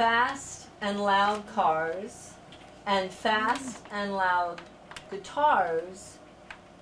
[0.00, 2.30] fast and loud cars
[2.86, 4.58] and fast and loud
[5.10, 6.16] guitars,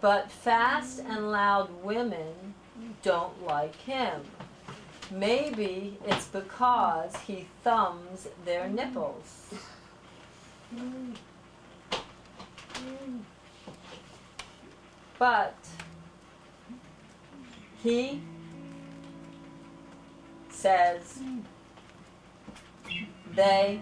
[0.01, 2.55] but fast and loud women
[3.03, 4.23] don't like him.
[5.11, 9.53] Maybe it's because he thumbs their nipples.
[15.19, 15.57] But
[17.83, 18.23] he
[20.51, 21.19] says
[23.39, 23.81] they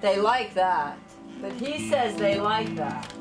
[0.00, 0.98] they like that.
[1.40, 3.14] But he says they like that.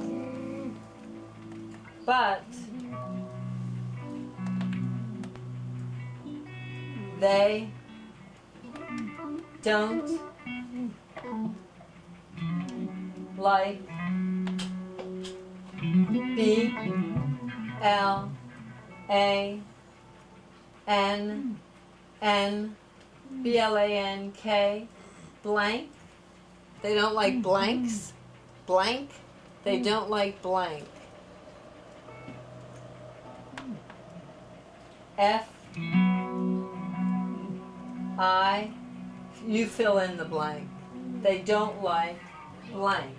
[2.03, 2.43] But
[7.19, 7.69] they
[9.61, 10.19] don't
[13.37, 13.81] like
[16.09, 16.73] B
[17.83, 18.31] L
[19.11, 19.61] A
[20.87, 21.59] N
[22.21, 22.75] N
[23.41, 24.87] B L A N K
[25.43, 25.89] blank.
[26.81, 27.41] They don't like mm-hmm.
[27.41, 28.13] blanks.
[28.65, 29.09] Blank.
[29.63, 29.83] They mm.
[29.83, 30.85] don't like blank.
[35.17, 35.49] F
[38.17, 38.71] I
[39.45, 40.67] you fill in the blank.
[41.21, 42.19] They don't like
[42.71, 43.15] blank.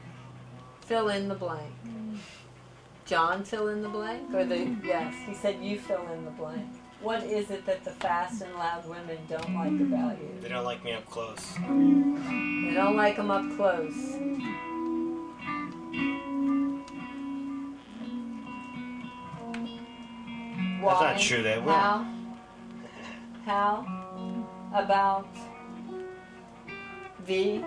[0.82, 1.72] Fill in the blank.
[1.86, 2.16] Mm.
[3.04, 4.34] John fill in the blank?
[4.34, 6.68] Or the yes, he said you fill in the blank.
[7.02, 10.38] What is it that the fast and loud women don't like about you?
[10.42, 11.54] They don't like me up close.
[11.54, 14.16] They don't like them up close.
[20.82, 21.72] That's not true, they will.
[21.72, 22.06] How?
[23.46, 23.86] How
[24.72, 25.26] about
[27.20, 27.64] V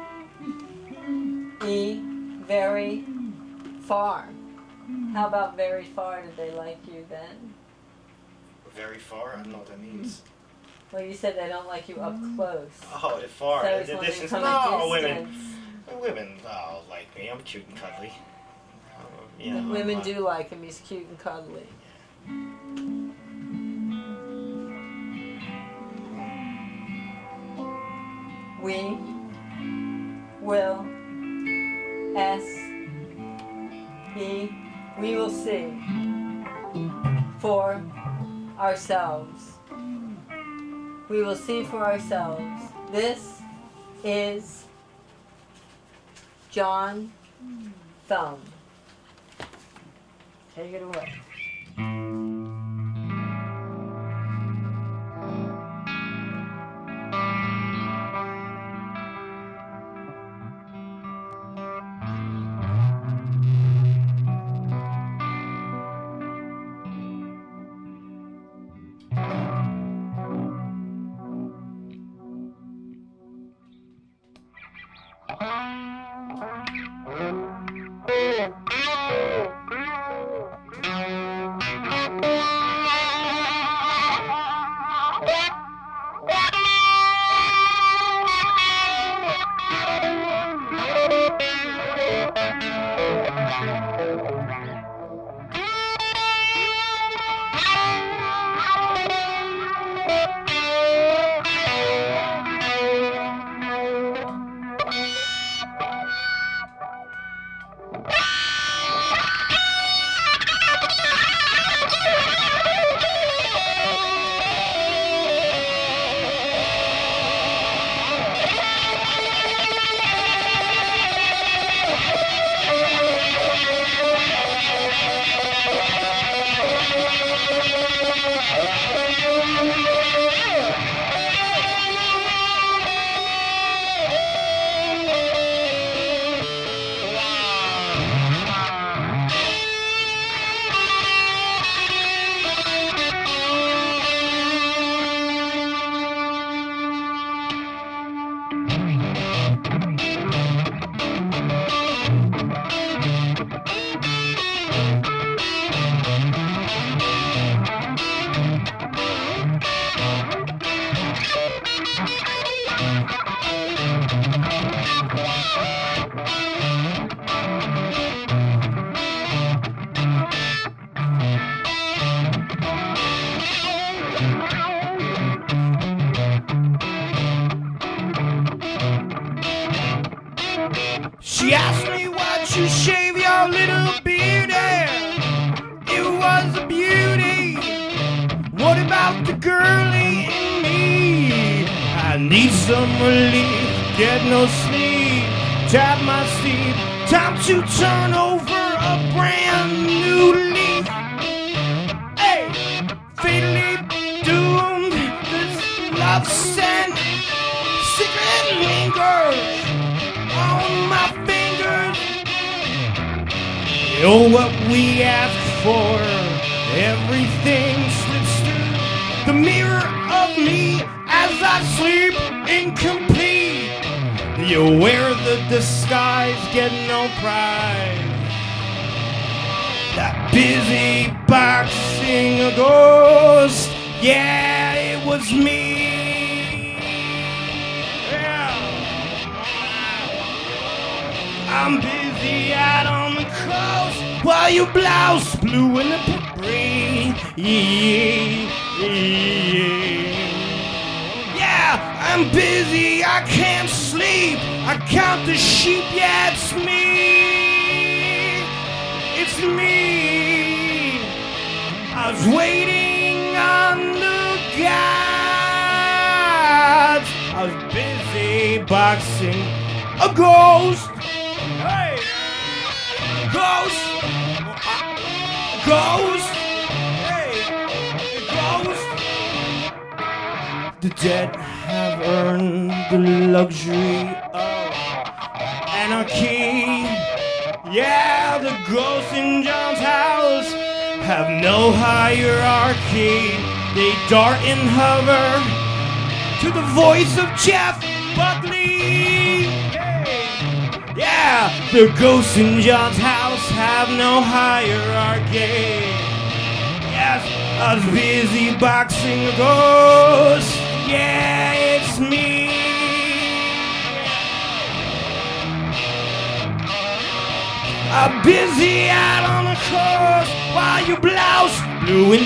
[1.66, 2.00] E
[2.46, 3.06] very
[3.82, 4.30] far?
[5.14, 6.22] How about very far?
[6.22, 7.54] Did they like you then?
[8.76, 9.34] Very far?
[9.34, 10.22] I don't know what that means.
[10.92, 12.70] Well, you said they don't like you up close.
[13.02, 13.64] Oh, the far.
[13.64, 14.32] So the it's when they distance.
[14.32, 15.26] come No, a women.
[15.26, 15.56] distance.
[16.02, 17.30] Women oh, like me.
[17.30, 18.14] I'm cute and cuddly.
[18.98, 19.02] Uh,
[19.40, 20.64] you The know, women uh, do like him.
[20.64, 21.68] He's cute and cuddly.
[28.62, 28.98] We
[30.42, 30.86] will
[32.16, 32.44] S
[34.18, 34.50] E
[35.00, 35.74] we will see
[37.40, 37.82] for
[38.64, 39.60] ourselves.
[41.10, 42.72] We will see for ourselves.
[42.94, 43.42] This
[44.06, 44.64] is
[46.50, 47.12] John
[48.08, 48.40] Thumb.
[50.56, 52.13] Take it away.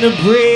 [0.10, 0.47] the bridge.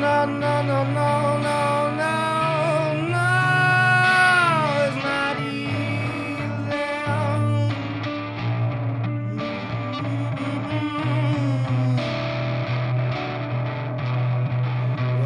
[0.00, 2.16] no, no, no, no, no, no,
[3.14, 3.30] no,
[4.84, 6.74] it's not easy.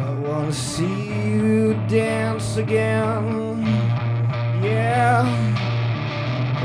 [0.05, 3.63] I wanna see you dance again,
[4.63, 5.25] yeah.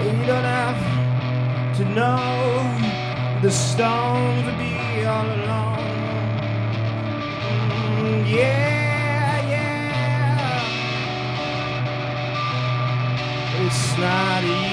[0.04, 4.43] You don't have to know the stone
[14.04, 14.63] not easy.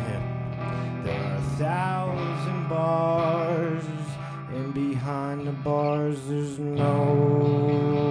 [0.00, 0.28] Him
[1.08, 3.84] there are a thousand bars,
[4.50, 7.04] and behind the bars there's no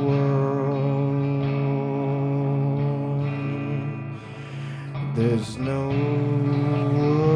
[0.07, 0.47] world.
[5.15, 7.27] There's no world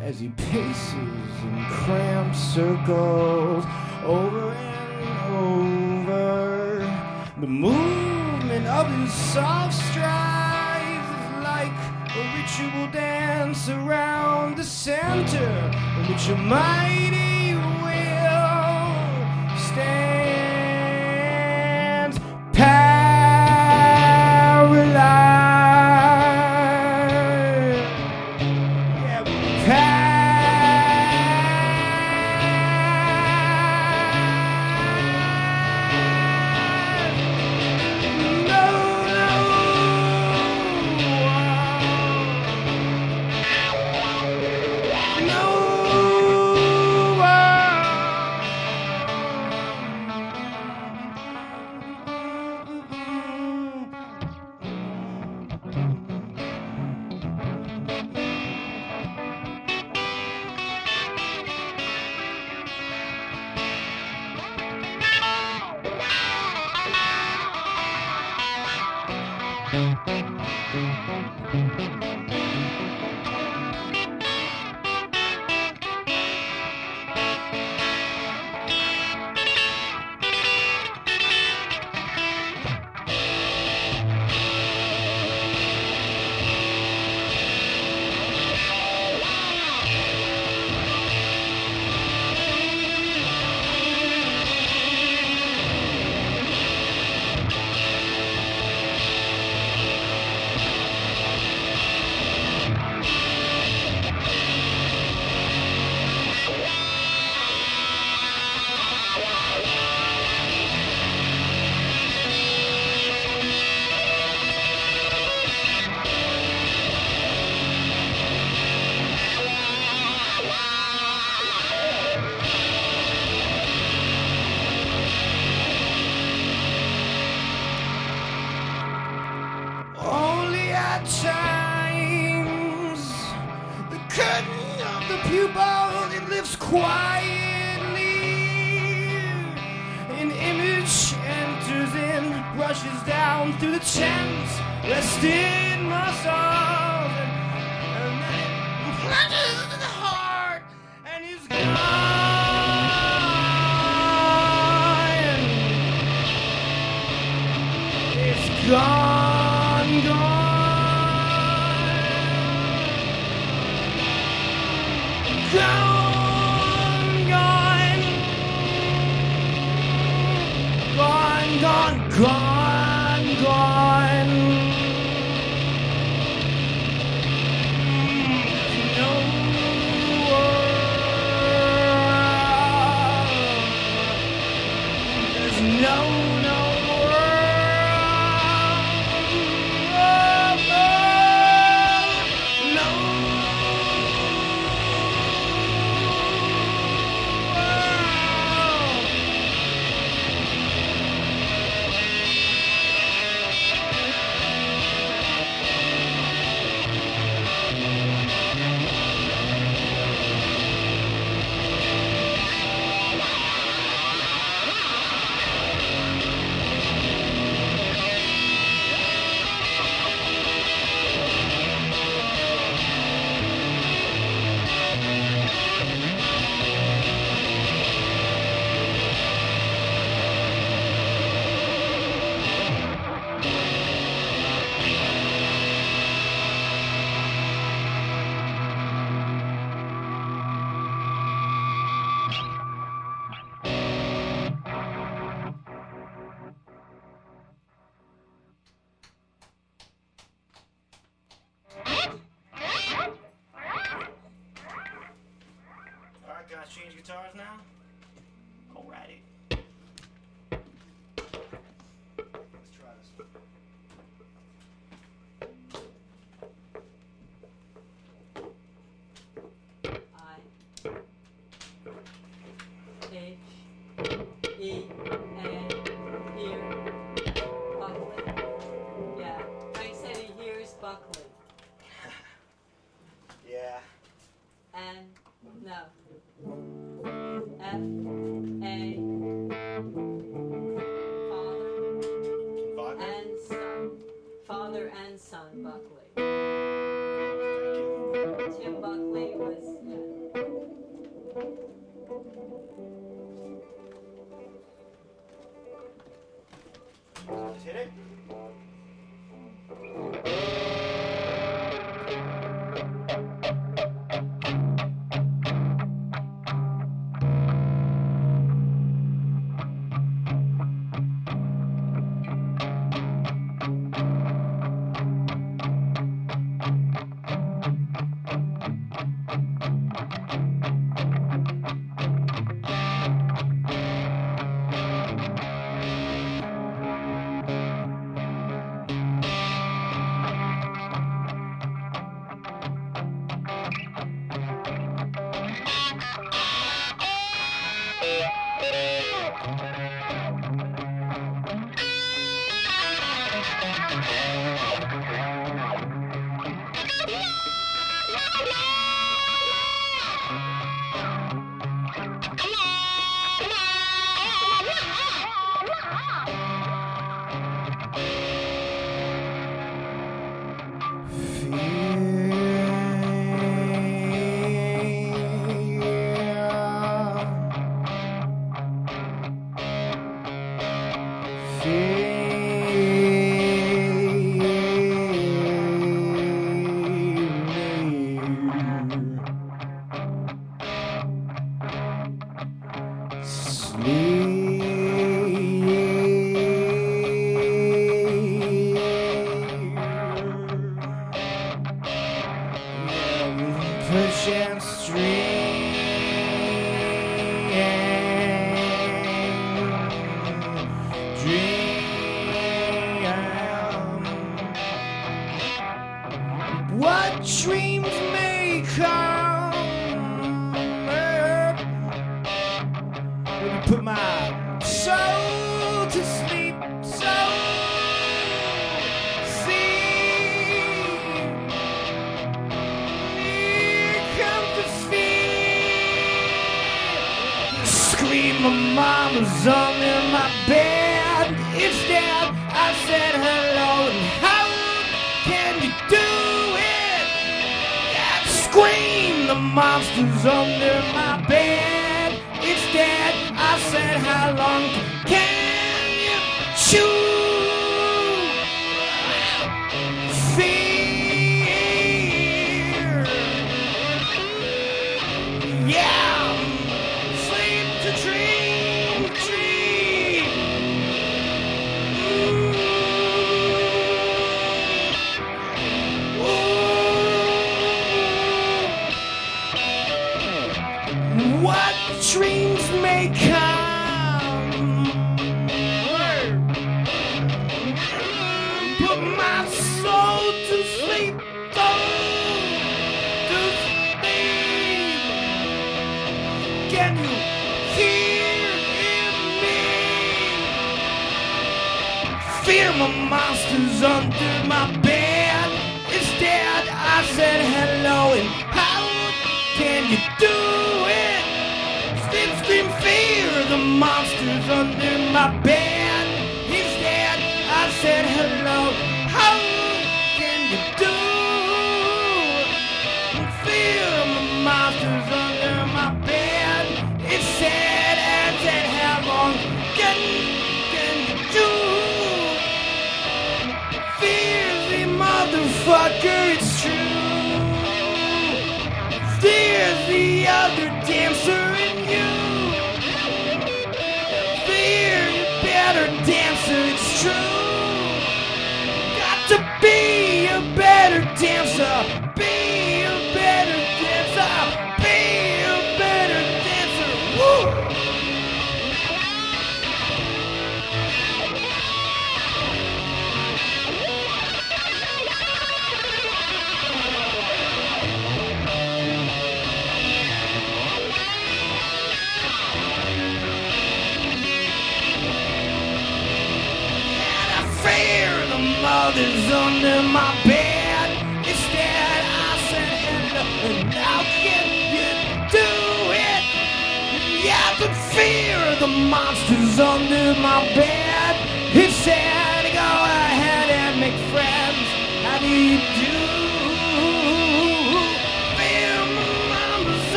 [0.00, 3.64] as he paces in cramped circles
[4.04, 6.18] over and over.
[7.40, 7.97] The movement
[8.68, 11.72] of his soft strides is like
[12.14, 15.48] a ritual dance around the center
[15.98, 17.17] in which a mighty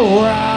[0.00, 0.49] Right.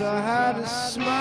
[0.00, 1.13] I had a smile.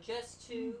[0.00, 0.74] just to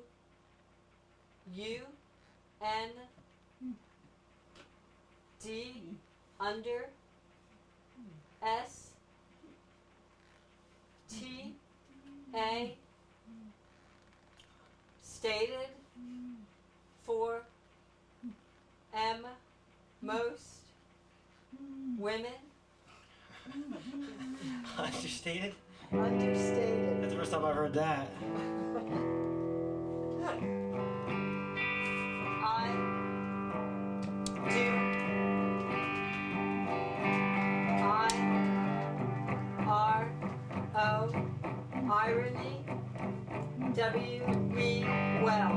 [44.08, 44.84] you me
[45.22, 45.52] well.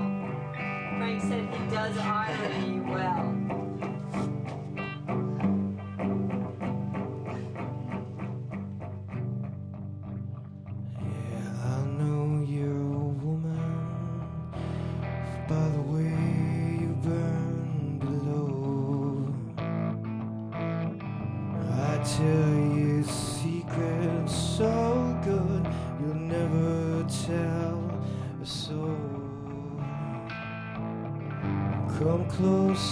[0.98, 2.71] Frank said he does irony.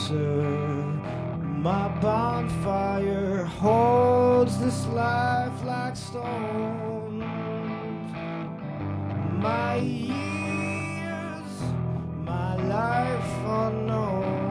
[0.10, 0.42] Closer.
[1.62, 7.20] My bonfire holds this life like stone.
[9.40, 11.52] My years,
[12.24, 14.48] my life unknown.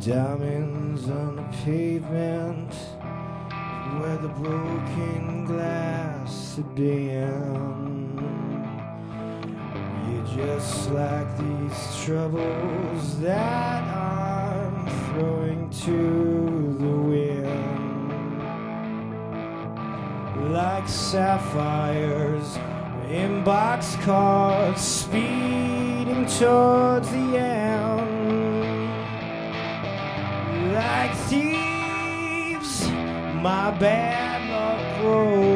[0.00, 2.74] Diamonds on the pavement
[3.98, 8.55] where the broken glass had been.
[10.36, 18.42] Just like these troubles that I'm throwing to the wind.
[20.52, 22.58] Like sapphires
[23.08, 28.92] in box boxcars speeding towards the end.
[30.74, 32.88] Like thieves,
[33.40, 35.55] my bad luck grows.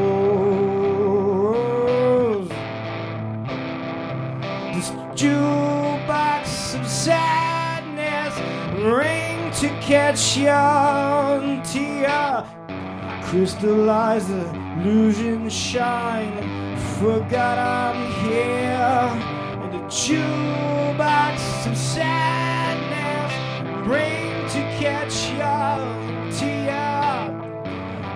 [9.60, 12.44] To catch your tear.
[13.24, 16.78] Crystallize illusion shine.
[16.98, 19.10] Forgot I'm here
[19.62, 23.32] in the jukebox of sadness.
[23.84, 25.78] Bring to catch your
[26.32, 27.28] tear.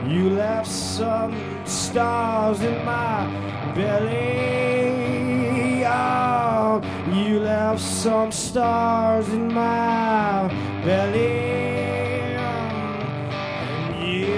[0.09, 1.35] You left some
[1.67, 3.27] stars in my
[3.75, 5.85] belly.
[5.87, 6.81] Oh,
[7.13, 10.49] you left some stars in my
[10.85, 12.37] belly.
[12.37, 14.29] And you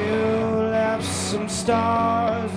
[0.70, 2.55] left some stars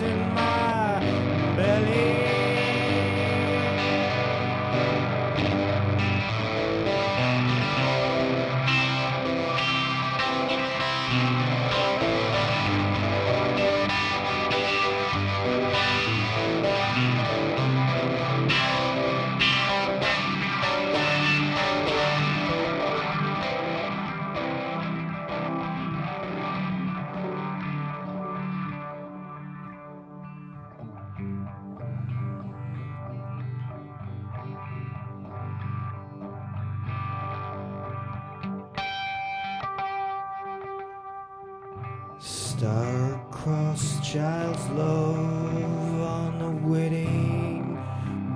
[44.79, 47.77] love on the wedding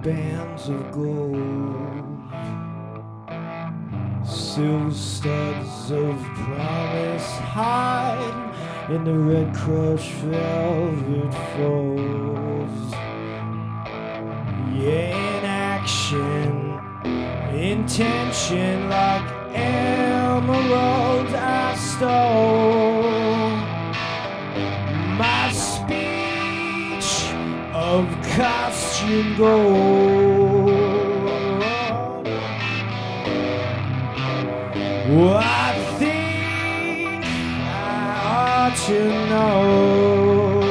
[0.04, 2.04] bands of gold.
[4.26, 8.40] Silver studs of promise hide
[8.90, 12.86] in the red crush velvet folds.
[14.84, 16.52] Yeah, in action,
[17.72, 22.93] intention like emerald I stole
[27.94, 30.68] of costume gold.
[35.10, 40.62] Well, I think I ought to know.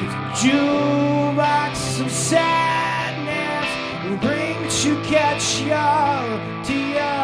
[0.00, 0.08] The
[0.40, 3.68] jukebox of sadness
[4.04, 6.24] will bring to catch your
[6.64, 7.20] tear.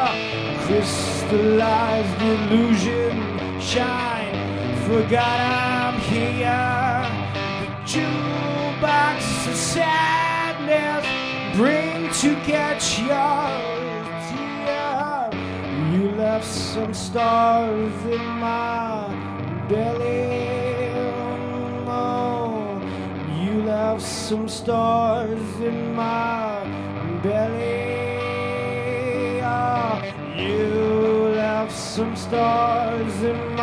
[0.67, 3.15] Crystallized illusion
[3.61, 4.34] shine.
[4.87, 7.09] Forgot I'm here.
[7.61, 11.07] The jukebox of sadness
[11.57, 13.49] bring to catch your
[14.29, 15.31] tear.
[15.91, 19.09] You left some stars in my
[19.71, 20.91] belly.
[21.89, 22.79] Oh,
[23.41, 26.63] you left some stars in my
[27.23, 28.11] belly.
[29.43, 30.03] Oh,
[30.37, 33.54] you left some stars in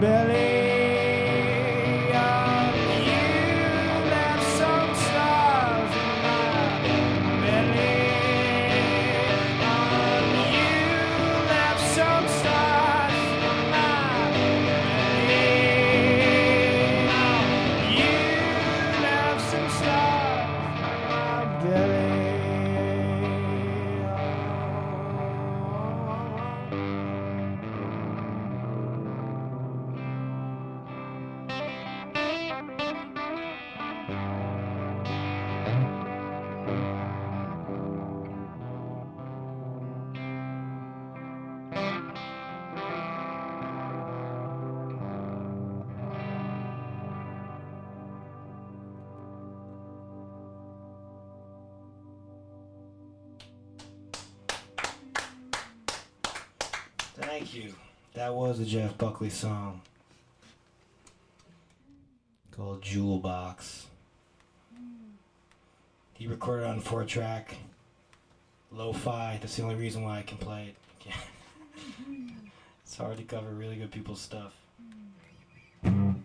[0.00, 0.49] belly.
[58.60, 59.80] A Jeff Buckley song
[62.50, 63.86] called Jewel Box.
[66.12, 67.56] He recorded on four track,
[68.70, 69.38] lo-fi.
[69.40, 70.76] That's the only reason why I can play it.
[72.84, 74.52] it's hard to cover really good people's stuff.
[75.82, 76.22] Thank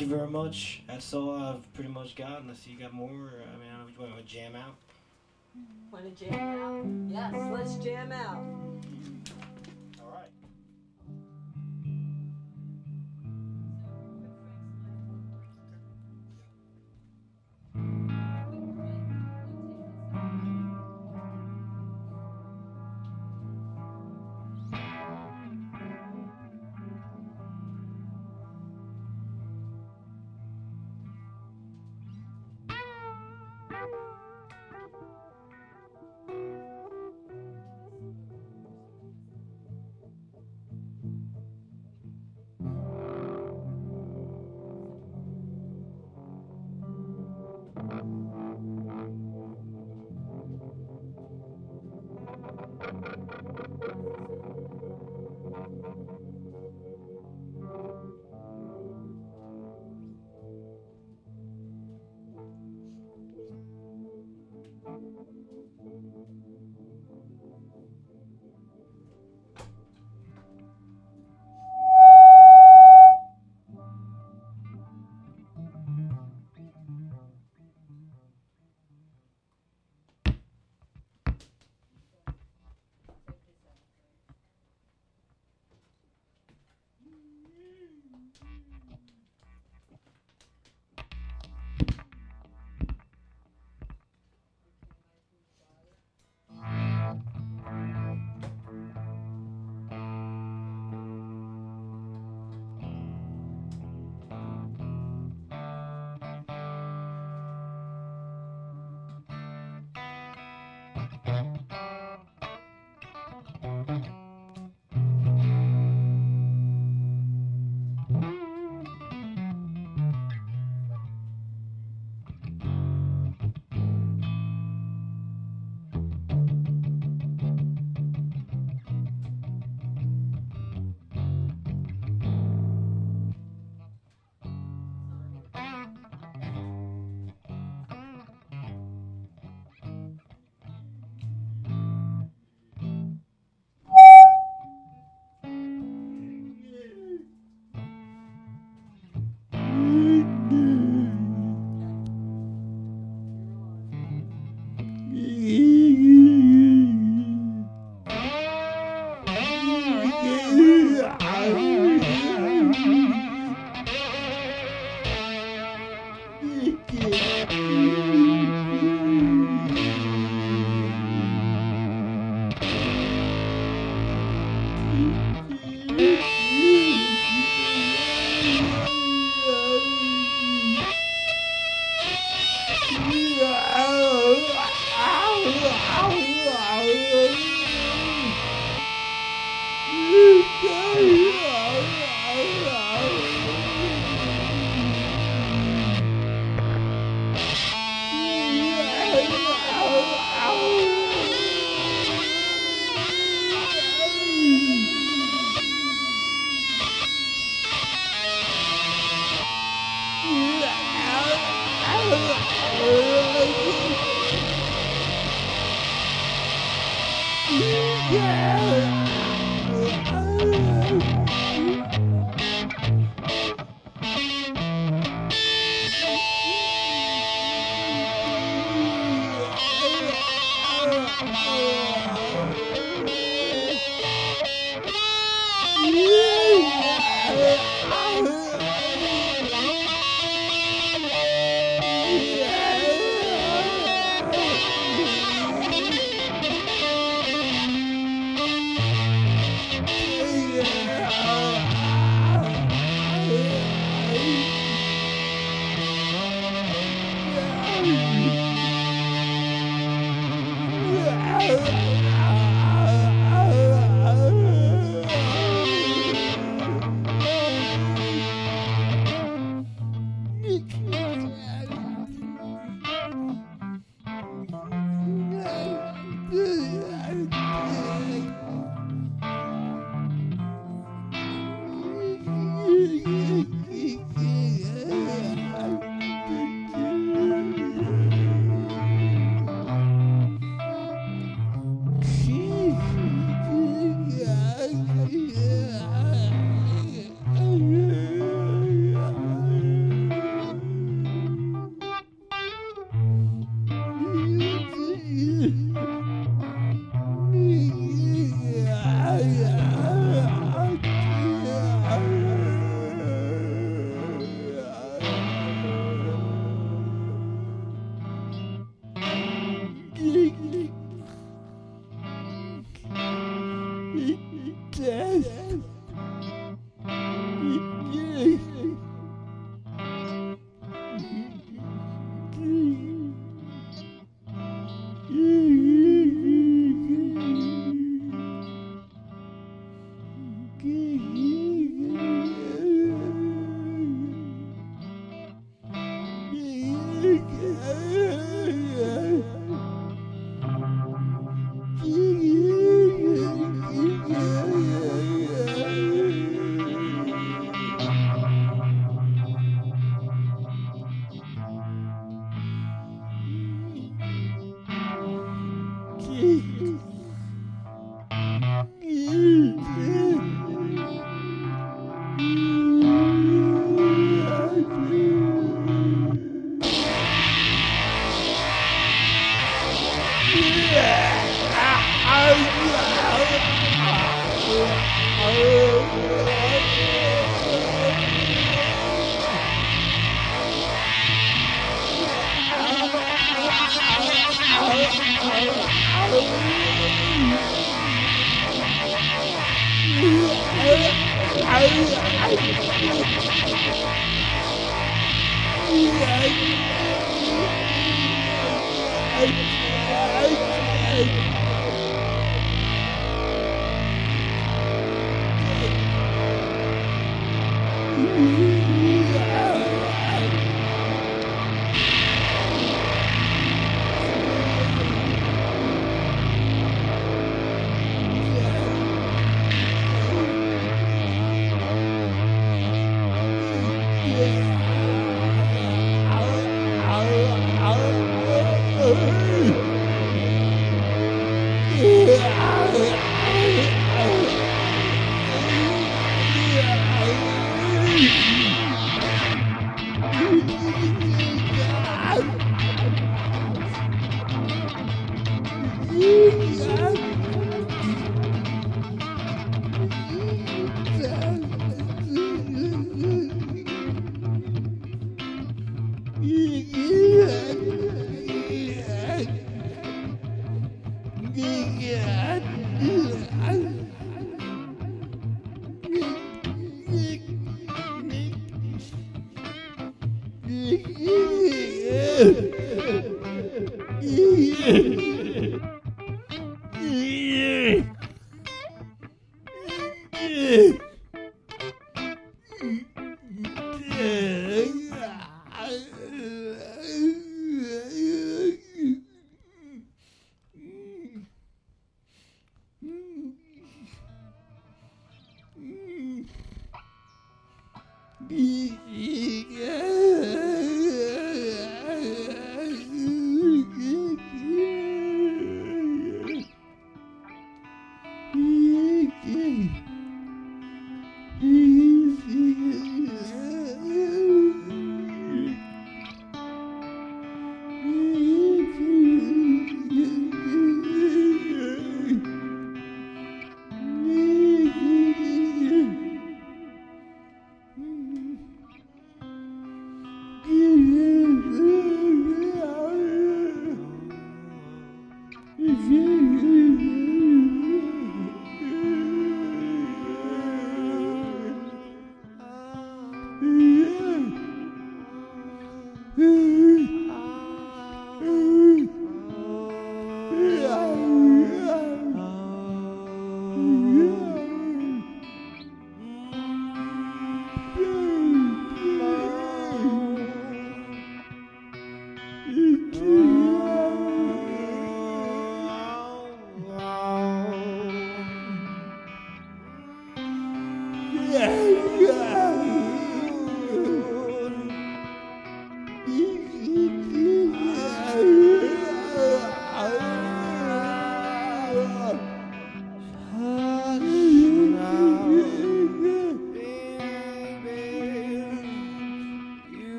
[0.00, 0.82] you very much.
[0.88, 2.42] That's all I've pretty much got.
[2.42, 4.74] Unless you got more, I mean, I don't know if you want to jam out.
[5.92, 6.84] Want to jam out?
[7.32, 8.44] Yes, let's jam out.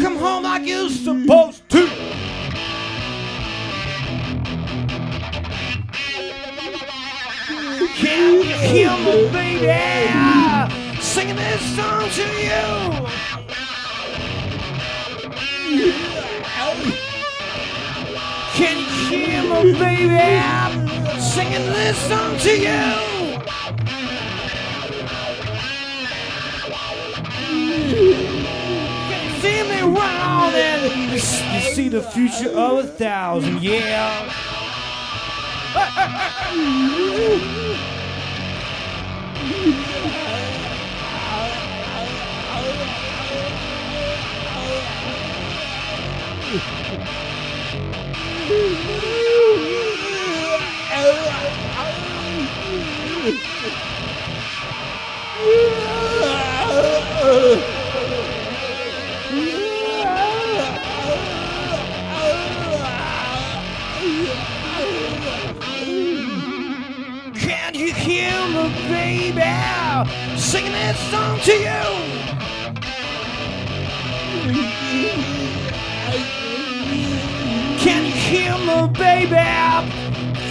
[0.00, 1.86] Come home like you're supposed to.
[7.96, 11.02] Can you hear me, baby?
[11.02, 13.08] Singing this song to you.
[18.54, 21.20] Can you hear me, baby?
[21.20, 23.09] Singing this song to you.
[31.74, 34.32] See the future of a thousand, yeah.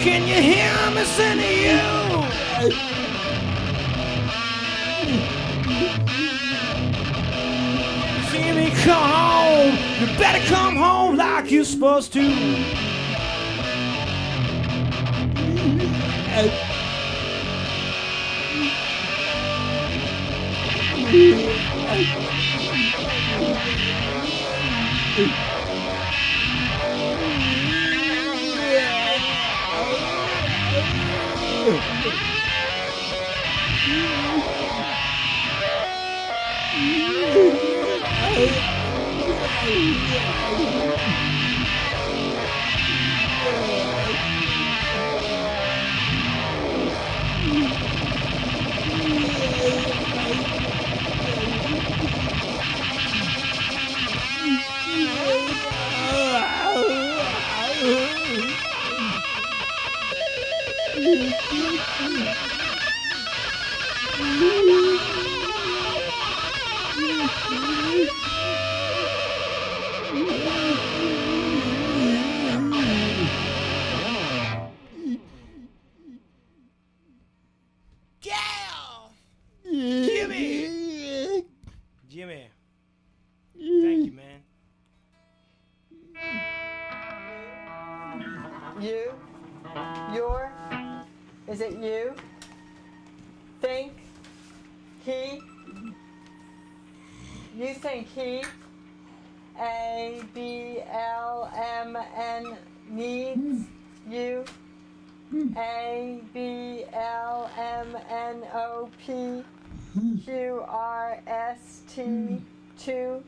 [0.10, 1.04] Can you hear me
[1.40, 1.80] to you?
[8.32, 9.76] See me come home.
[10.00, 12.26] You better come home like you're supposed to.
[101.56, 102.58] M N
[102.90, 103.66] needs
[104.08, 104.44] you?
[105.58, 109.44] A B L M N O P
[110.26, 112.42] Q R S T
[112.80, 113.24] 2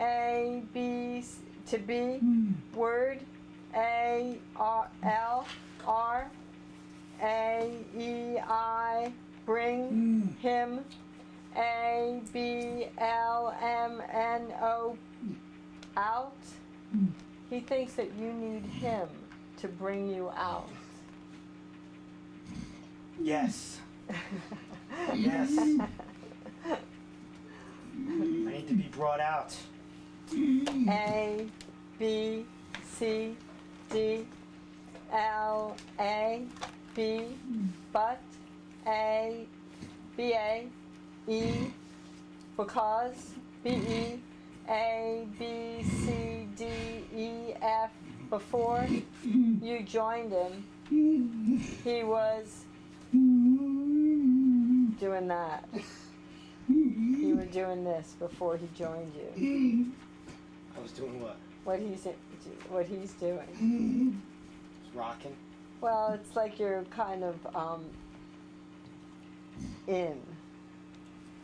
[0.00, 1.22] A B
[1.66, 2.20] to be
[2.74, 3.20] word
[3.74, 5.46] A R L
[5.86, 6.30] R
[7.22, 9.12] A E I
[9.44, 10.84] bring him
[11.56, 14.96] A B L M N O
[15.96, 16.32] out.
[17.50, 19.08] He thinks that you need him
[19.58, 20.68] to bring you out.
[23.20, 23.80] Yes.
[25.14, 25.50] Yes.
[25.58, 26.78] I
[27.94, 29.54] need to be brought out.
[30.32, 31.46] A
[31.98, 32.44] B
[32.82, 33.36] C
[33.90, 34.26] D
[35.12, 36.42] L A
[36.94, 37.24] B
[37.92, 38.20] but
[38.86, 39.46] A
[40.16, 40.66] B A
[41.28, 41.72] E
[42.56, 44.20] because B E
[44.68, 46.66] A B C D
[47.14, 47.90] E F
[48.30, 48.86] before
[49.22, 50.64] you joined him
[51.84, 52.64] he was
[54.98, 55.68] doing that
[56.68, 59.92] you were doing this before he joined you
[60.76, 61.36] I was doing what?
[61.66, 62.06] what he's
[62.68, 64.20] what he's doing.
[64.84, 65.34] Just rocking.
[65.80, 67.84] Well, it's like you're kind of um,
[69.86, 70.20] in,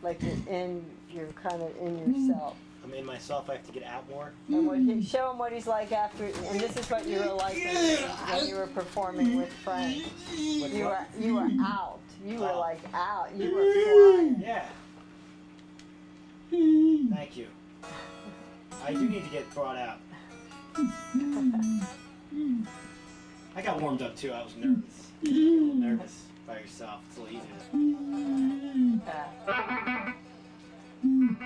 [0.01, 0.83] like you're in.
[1.11, 2.57] You're kind of in yourself.
[2.83, 3.49] I'm in myself.
[3.49, 4.31] I have to get out more.
[4.49, 6.25] And show him what he's like after.
[6.25, 10.03] And this is what you were like when, you were performing with Frank.
[10.31, 11.07] With You what?
[11.17, 11.99] were you were out.
[12.25, 12.59] You were Oh.
[12.59, 13.29] like out.
[13.35, 14.41] You were flying.
[14.41, 14.65] Yeah.
[17.15, 17.47] Thank you.
[18.85, 19.99] I do need to get brought out.
[23.55, 24.31] I got warmed up too.
[24.33, 25.07] I was nervous.
[25.25, 26.99] A little nervous by yourself.
[27.07, 27.37] It's a little
[28.91, 30.13] easier.
[31.03, 31.37] うん。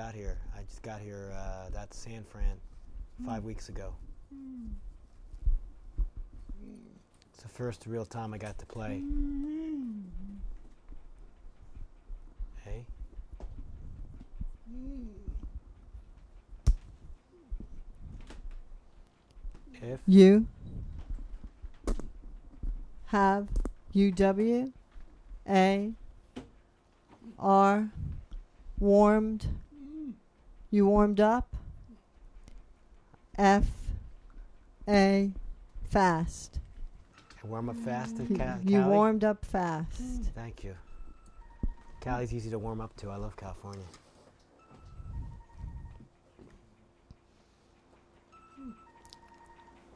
[0.00, 0.38] got here.
[0.56, 1.30] I just got here.
[1.36, 2.56] Uh, that's San Fran,
[3.18, 3.26] hmm.
[3.26, 3.46] five mm.
[3.46, 3.92] weeks ago.
[4.34, 4.70] Mm.
[7.34, 9.02] It's the first real time I got to play.
[9.04, 10.04] Mm.
[12.64, 12.86] Hey.
[14.72, 15.02] Hmm.
[19.82, 20.46] If you
[23.04, 23.48] have
[23.92, 24.72] U W
[25.46, 25.92] A
[27.38, 27.90] R
[28.78, 29.46] warmed
[30.70, 31.48] you warmed up
[33.36, 33.64] F
[34.88, 35.30] A
[35.90, 36.58] fast.
[37.42, 38.90] I warm up fast in You, Ca- you Cali?
[38.90, 40.00] warmed up fast.
[40.34, 40.74] Thank you.
[42.00, 43.10] Cali's easy to warm up to.
[43.10, 43.84] I love California.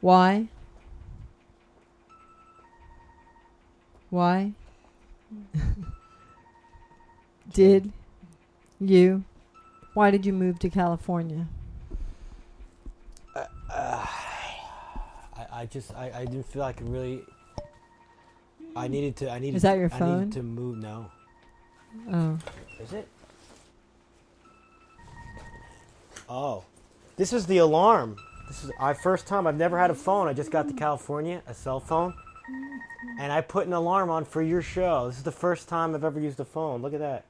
[0.01, 0.47] Why?
[4.09, 4.51] Why?
[7.53, 7.91] did
[8.79, 9.23] you?
[9.95, 11.47] Why did you move to California?
[13.33, 17.21] Uh, I, I just I, I didn't feel I could really.
[18.75, 19.31] I needed to.
[19.31, 19.55] I needed.
[19.55, 20.19] Is that your I phone?
[20.19, 20.77] needed to move.
[20.79, 21.09] No.
[22.11, 22.37] Oh,
[22.81, 23.07] Is it?
[26.27, 26.65] Oh,
[27.15, 28.17] this is the alarm.
[28.49, 29.47] This is our first time.
[29.47, 30.27] I've never had a phone.
[30.27, 32.13] I just got to California, a cell phone,
[33.17, 35.07] and I put an alarm on for your show.
[35.07, 36.81] This is the first time I've ever used a phone.
[36.81, 37.23] Look at that.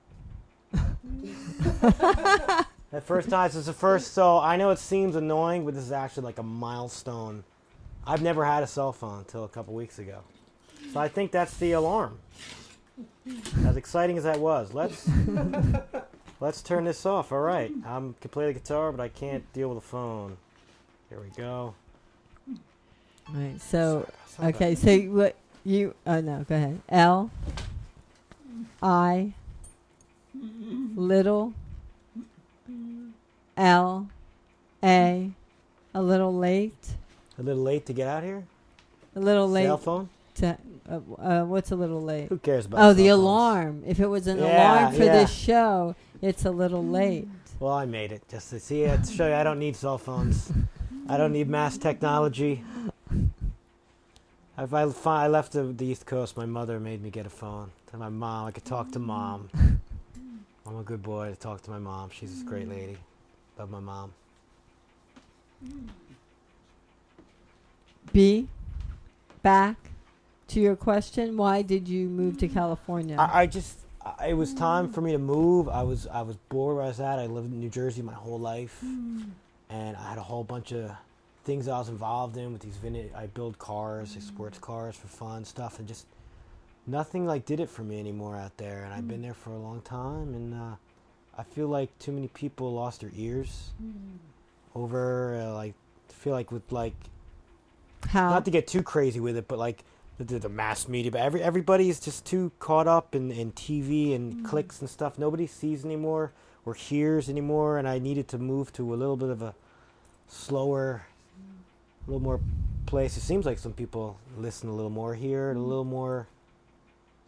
[2.92, 3.48] that first time.
[3.48, 4.14] This is the first.
[4.14, 7.44] So I know it seems annoying, but this is actually like a milestone.
[8.08, 10.22] I've never had a cell phone until a couple weeks ago.
[10.94, 12.20] So I think that's the alarm.
[13.66, 15.10] As exciting as that was, let's
[16.40, 17.32] let's turn this off.
[17.32, 20.38] All right, I'm can play the guitar, but I can't deal with the phone.
[21.10, 21.74] Here we go.
[23.34, 23.60] right.
[23.60, 24.76] So Sorry okay.
[24.76, 25.96] So what you?
[26.06, 26.46] Oh no.
[26.48, 26.80] Go ahead.
[26.88, 27.32] L
[28.82, 29.34] I
[30.96, 31.54] little
[33.58, 34.08] L
[34.84, 35.32] A
[35.94, 36.96] a little late.
[37.40, 38.44] A little late to get out here.
[39.16, 40.10] A little late Cell phone.
[40.36, 40.58] to.
[40.90, 42.28] Uh, uh, what's a little late?
[42.30, 42.80] Who cares about?
[42.82, 43.20] Oh, the phones?
[43.20, 43.84] alarm.
[43.88, 45.14] If it was an Yeah, alarm for yeah.
[45.14, 47.28] this show, it's a little late.
[47.60, 49.04] Well, I made it just to see it.
[49.06, 50.52] To show you, I don't need cell phones.
[51.08, 52.64] I don't need mass technology.
[54.58, 57.30] If I, fi- I left the, the East Coast, my mother made me get a
[57.30, 57.72] phone.
[57.92, 59.50] To my mom, I could talk to mom.
[60.68, 62.10] I'm a good boy to talk to my mom.
[62.10, 62.98] She's a great lady.
[63.58, 64.14] Love my mom.
[68.12, 68.48] B,
[69.42, 69.78] back
[70.50, 71.38] to your question.
[71.38, 73.16] Why did you move to California?
[73.18, 75.68] I, I just I, it was time for me to move.
[75.70, 77.20] I was I was bored where I was at.
[77.20, 78.82] I lived in New Jersey my whole life,
[79.70, 80.92] and I had a whole bunch of
[81.44, 83.12] things I was involved in with these vintage.
[83.16, 86.06] I build cars, like sports cars for fun stuff, and just
[86.86, 88.84] nothing like did it for me anymore out there.
[88.84, 90.76] And I've been there for a long time, and uh,
[91.38, 94.18] I feel like too many people lost their ears mm-hmm.
[94.74, 95.74] over uh, like
[96.08, 96.96] feel like with like
[98.08, 98.30] How?
[98.30, 99.84] not to get too crazy with it, but like
[100.18, 103.52] the, the, the mass media, but every everybody is just too caught up in, in
[103.52, 104.46] TV and mm-hmm.
[104.46, 105.20] clicks and stuff.
[105.20, 106.32] Nobody sees anymore
[106.66, 109.54] or hears anymore, and I needed to move to a little bit of a
[110.28, 111.06] slower,
[112.08, 112.40] a little more
[112.86, 113.18] place.
[113.18, 116.28] It seems like some people listen a little more here, and a little more,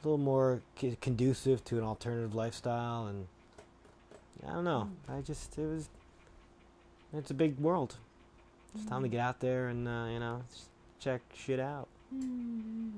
[0.02, 3.28] a little more c- conducive to an alternative lifestyle, and
[4.46, 4.90] I don't know.
[5.06, 5.12] Hmm.
[5.12, 5.90] I just it was.
[7.14, 7.96] It's a big world.
[8.76, 9.14] It's time to hmm.
[9.14, 10.44] get out there and uh, you know
[11.00, 11.88] check shit out.
[12.14, 12.92] Oh.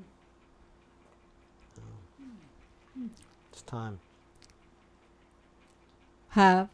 [3.52, 4.00] It's time.
[6.30, 6.70] have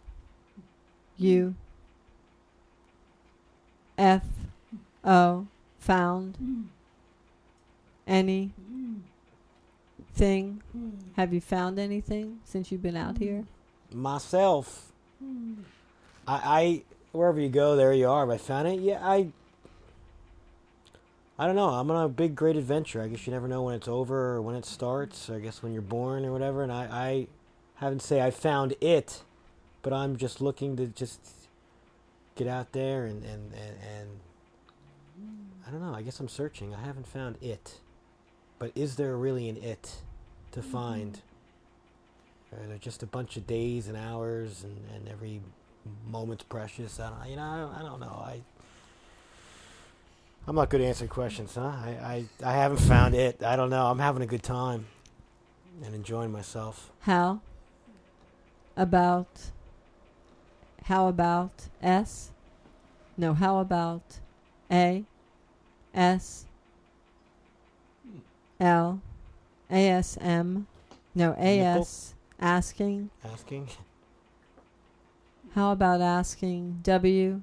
[1.17, 1.55] you
[3.97, 4.23] F
[5.03, 5.47] O
[5.79, 6.37] found
[8.07, 8.51] any
[10.13, 10.61] thing?
[11.15, 13.45] Have you found anything since you've been out here?
[13.95, 14.91] Myself,
[16.27, 18.21] I, I wherever you go, there you are.
[18.21, 18.81] Have I found it?
[18.81, 19.27] Yeah, I.
[21.37, 21.69] I don't know.
[21.69, 23.01] I'm on a big, great adventure.
[23.01, 25.29] I guess you never know when it's over or when it starts.
[25.29, 26.63] Or I guess when you're born or whatever.
[26.63, 27.27] And I, I
[27.75, 29.21] haven't say I found it,
[29.81, 31.19] but I'm just looking to just
[32.35, 34.09] get out there and and and, and
[35.67, 35.93] I don't know.
[35.93, 36.73] I guess I'm searching.
[36.73, 37.79] I haven't found it,
[38.59, 39.95] but is there really an it
[40.51, 40.71] to mm-hmm.
[40.71, 41.21] find?
[42.55, 45.41] Are just a bunch of days and hours, and, and every
[46.09, 46.99] moment's precious?
[46.99, 48.23] I don't, you know, I don't, I don't know.
[48.25, 48.41] I
[50.47, 51.61] I'm not good at answering questions, huh?
[51.61, 53.41] I, I I haven't found it.
[53.43, 53.87] I don't know.
[53.87, 54.85] I'm having a good time
[55.83, 56.91] and enjoying myself.
[57.01, 57.41] How
[58.77, 59.27] about
[60.83, 62.31] how about S?
[63.17, 64.19] No, how about
[64.69, 65.03] A
[65.93, 66.45] S
[68.59, 69.01] L
[69.71, 70.67] A S M?
[71.15, 73.09] No, A S asking.
[73.23, 73.69] Asking.
[75.53, 77.41] How about asking W?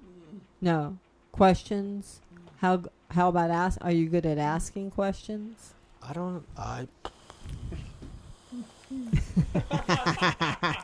[0.60, 0.98] No,
[1.32, 2.20] questions.
[2.59, 3.78] How how about ask?
[3.82, 5.74] Are you good at asking questions?
[6.02, 6.44] I don't.
[6.56, 6.86] I.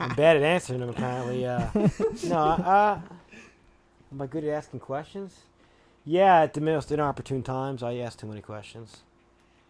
[0.01, 1.47] I'm bad at answering them apparently.
[1.47, 1.69] Uh,
[2.25, 2.99] no, uh,
[4.11, 5.41] am I good at asking questions?
[6.05, 9.03] Yeah, at the most inopportune times, I ask too many questions.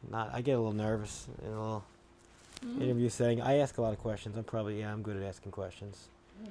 [0.08, 1.84] Not, I get a little nervous in a little
[2.64, 2.82] Mm-hmm.
[2.82, 3.40] interview setting.
[3.40, 4.36] I ask a lot of questions.
[4.36, 6.08] I'm probably yeah, I'm good at asking questions.
[6.42, 6.50] Mm.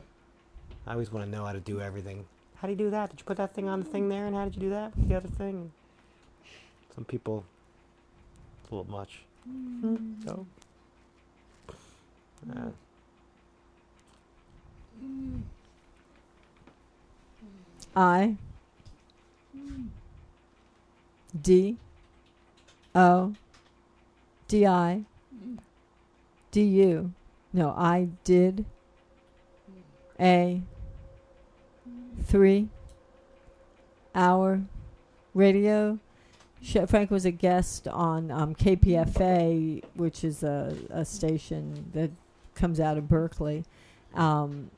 [0.88, 2.26] I always want to know how to do everything.
[2.56, 3.10] How do you do that?
[3.10, 4.12] Did you put that thing on the thing mm-hmm.
[4.12, 4.26] there?
[4.26, 5.72] And how did you do that the other thing?
[6.96, 7.44] Some people,
[8.62, 9.20] it's a little much.
[9.50, 10.28] Mm-hmm.
[10.28, 10.46] So,
[12.56, 12.70] uh,
[17.96, 18.36] I
[21.42, 21.78] D
[22.96, 23.34] O
[24.48, 25.04] D I
[26.52, 27.14] D U.
[27.54, 28.66] No, I did
[30.20, 30.62] a
[32.24, 32.70] three
[34.14, 34.62] hour
[35.34, 36.00] radio.
[36.88, 42.10] Frank was a guest on um, KPFA, which is a, a station that
[42.56, 43.64] comes out of Berkeley.
[44.16, 44.72] Um,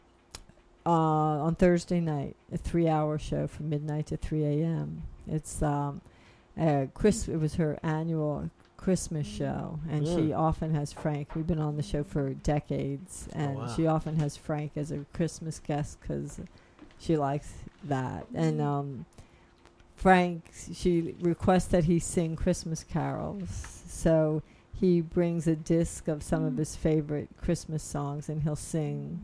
[0.85, 5.03] uh, on Thursday night, a three-hour show from midnight to 3 a.m.
[5.27, 6.01] It's um,
[6.57, 7.27] a Chris.
[7.27, 10.37] It was her annual Christmas show, and she Mm.
[10.37, 11.35] often has Frank.
[11.35, 13.67] We've been on the show for decades, and wow.
[13.75, 16.39] she often has Frank as a Christmas guest because
[16.97, 17.51] she likes
[17.83, 18.25] that.
[18.33, 19.05] And um,
[19.97, 24.41] Frank, she requests that he sing Christmas carols, so
[24.73, 29.19] he brings a disc of some of his favorite Christmas songs, and he'll sing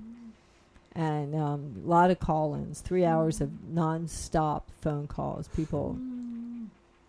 [0.97, 5.47] and um, a lot of call-ins, three hours of non-stop phone calls.
[5.49, 5.97] People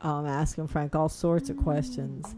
[0.02, 2.35] um, asking Frank all sorts of questions,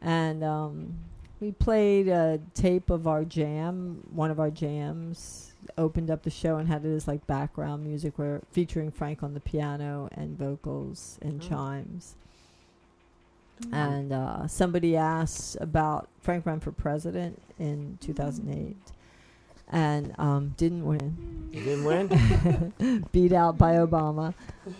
[0.00, 0.94] and um,
[1.40, 4.02] we played a tape of our jam.
[4.12, 8.18] One of our jams opened up the show and had it as like background music,
[8.18, 11.48] where featuring Frank on the piano and vocals and Oh.
[11.48, 12.14] chimes.
[13.72, 18.76] And uh, somebody asked about Frank ran for president in 2008
[19.70, 21.48] and um, didn't win.
[21.52, 23.04] you didn't win.
[23.12, 24.34] beat out by Obama.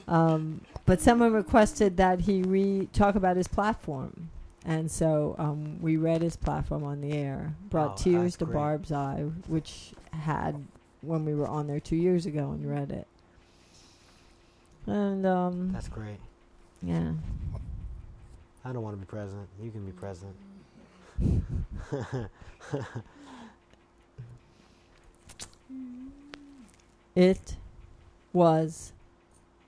[0.09, 4.31] Um, but someone requested that he re talk about his platform.
[4.65, 8.55] And so um, we read his platform on the air, brought Oh, tears to great.
[8.55, 10.65] Barb's eye, which had
[11.01, 13.07] when we were on there two years ago and read it.
[14.87, 16.19] And um, That's great.
[16.81, 17.13] yeah,
[18.65, 19.49] I don't want to be president.
[19.61, 20.37] You can be president.
[27.15, 27.57] it
[28.33, 28.93] was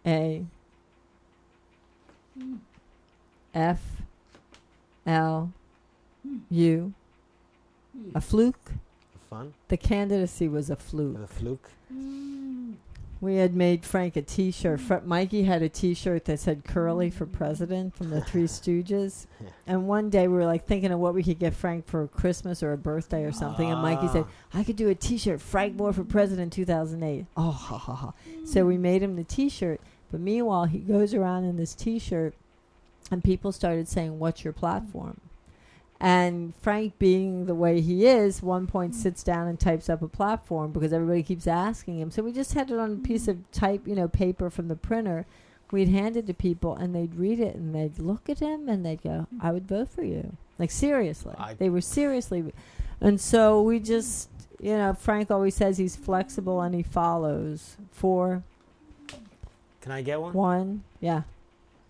[0.06, 0.44] a
[3.54, 3.80] F
[5.06, 5.52] L
[6.50, 6.92] U
[8.14, 8.72] a fluke.
[9.30, 11.18] Fun The candidacy was a fluke.
[11.18, 11.70] a fluke.
[13.20, 14.80] We had made Frank a T-shirt.
[14.80, 19.26] Fr- Mikey had a T-shirt that said "Curly for President" from the Three Stooges.
[19.40, 19.48] Yeah.
[19.66, 22.62] And one day we were like thinking of what we could get Frank for Christmas
[22.62, 23.70] or a birthday or something.
[23.70, 24.58] And Mikey said, Ah.
[24.58, 28.12] "I could do a T-shirt, Frank Moore for President 2008." Oh, ha ha ha!
[28.44, 29.80] So we made him the T-shirt.
[30.14, 32.36] But meanwhile, he goes around in this T-shirt,
[33.10, 35.20] and people started saying, "What's your platform?"
[35.98, 38.94] And Frank, being the way he is, one point mm.
[38.94, 42.12] sits down and types up a platform because everybody keeps asking him.
[42.12, 43.02] So we just had it on a mm.
[43.02, 45.26] piece of type, you know, paper from the printer.
[45.72, 48.86] We'd hand it to people, and they'd read it, and they'd look at him, and
[48.86, 49.38] they'd go, mm.
[49.40, 52.52] "I would vote for you." Like seriously, I- they were seriously.
[53.00, 54.30] And so we just,
[54.60, 57.76] you know, Frank always says he's flexible and he follows.
[57.90, 58.44] Four,
[59.84, 60.32] Can I get one?
[60.32, 61.22] one, yeah.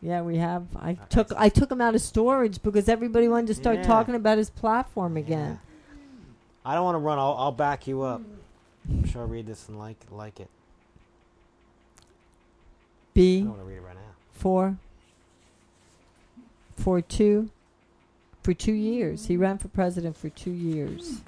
[0.02, 0.66] Yeah, we have.
[0.76, 1.00] I Okay.
[1.08, 3.82] took I took him out of storage because everybody wanted to start Yeah.
[3.84, 5.60] talking about his platform again.
[5.62, 6.00] Yeah.
[6.66, 7.18] I don't want to run.
[7.18, 8.20] I'll, I'll back you up.
[8.88, 10.48] I'm sure I'll read this and like like it.
[13.14, 13.36] B.
[13.36, 14.00] I don't want to read it right now.
[14.32, 14.76] for
[16.76, 17.48] for two
[18.44, 19.26] for two years.
[19.26, 21.22] He ran for president for two years.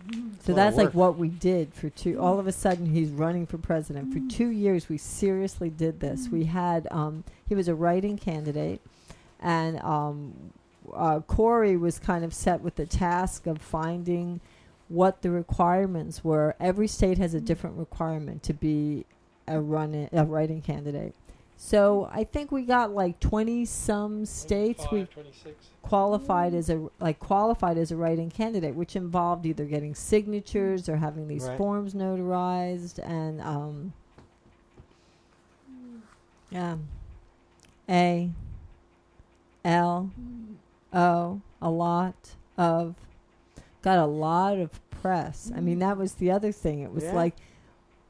[0.44, 2.20] So that's like what we did for two.
[2.20, 4.88] All of a sudden, he's running for president for two years.
[4.88, 6.28] We seriously did this.
[6.28, 8.82] We had um, he was a writing candidate,
[9.40, 10.34] and um,
[10.94, 14.40] uh, Corey was kind of set with the task of finding
[14.88, 16.54] what the requirements were.
[16.60, 19.06] Every state has a different requirement to be
[19.48, 21.14] a run a writing candidate.
[21.56, 25.08] So I think we got like twenty some states we
[25.82, 26.58] qualified mm-hmm.
[26.58, 30.92] as a like qualified as a writing candidate, which involved either getting signatures mm-hmm.
[30.92, 31.56] or having these Right.
[31.58, 33.92] forms notarized and um
[36.50, 36.76] yeah
[37.88, 38.30] A
[39.64, 40.10] L
[40.92, 42.94] O a lot of
[43.82, 45.50] got a lot of press.
[45.54, 45.80] I mean mm-hmm.
[45.80, 46.80] that was the other thing.
[46.80, 47.14] It was Yeah.
[47.14, 47.34] like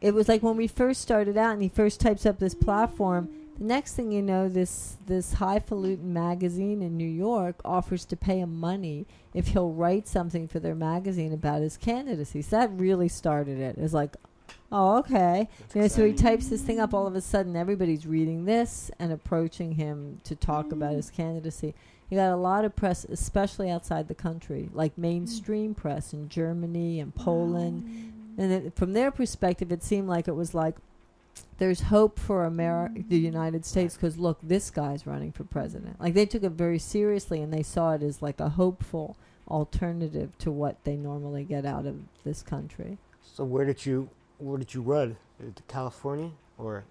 [0.01, 3.29] it was like when we first started out and he first types up this platform
[3.59, 8.41] The next thing you know, this this highfalutin magazine in New York offers to pay
[8.41, 12.43] him money if he'll write something for their magazine about his candidacy.
[12.43, 13.77] So that really started it.
[13.79, 14.17] It's like,
[14.71, 15.49] oh, okay.
[15.75, 16.93] You know, so he types this thing up.
[16.93, 21.75] All of a sudden, everybody's reading this and approaching him to talk about his candidacy.
[22.11, 27.01] He got a lot of press, especially outside the country, like mainstream press in Germany
[27.01, 28.13] and Poland.
[28.39, 30.77] And it, from their perspective, it seemed like it was like
[31.59, 36.01] there's hope for America, the United States, because look, this guy's running for president.
[36.01, 39.17] Like they took it very seriously, and they saw it as like a hopeful
[39.49, 42.99] alternative to what they normally get out of this country.
[43.23, 44.09] So where did you
[44.39, 45.17] where did you run?
[45.41, 46.85] Uh, California or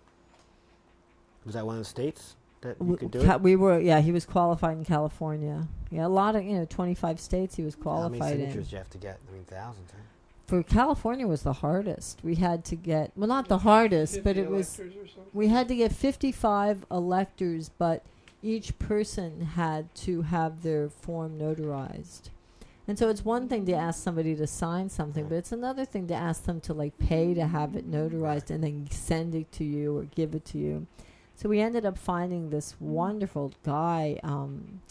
[1.45, 3.41] was that one of the states that you W- could do Ca- it?
[3.41, 5.67] we were, yeah, he was qualified in California.
[5.91, 8.65] Yeah, a lot of you know, 25 states he was qualified How many qualified signatures
[8.65, 8.69] in.
[8.69, 9.19] do you have to get?
[9.30, 9.91] I mean, thousands.
[9.93, 10.03] Right?
[10.47, 12.19] For California was the hardest.
[12.23, 15.31] We had to get well, not the hardest, but it was electors or something?
[15.34, 18.03] we had to get 55 electors, but
[18.43, 22.30] each person had to have their form notarized.
[22.88, 26.05] And so it's one thing to ask somebody to sign something, but it's another thing
[26.07, 29.63] to ask them to like pay to have it notarized and then send it to
[29.63, 30.85] you or give it to you.
[31.35, 34.81] So we ended up finding this wonderful guy, um,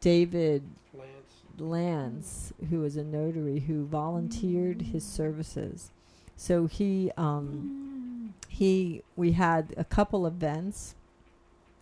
[0.00, 0.62] David
[0.94, 1.10] Lance.
[1.58, 5.90] Lance, who was a notary who volunteered his services.
[6.36, 10.94] So he um, he we had a couple events.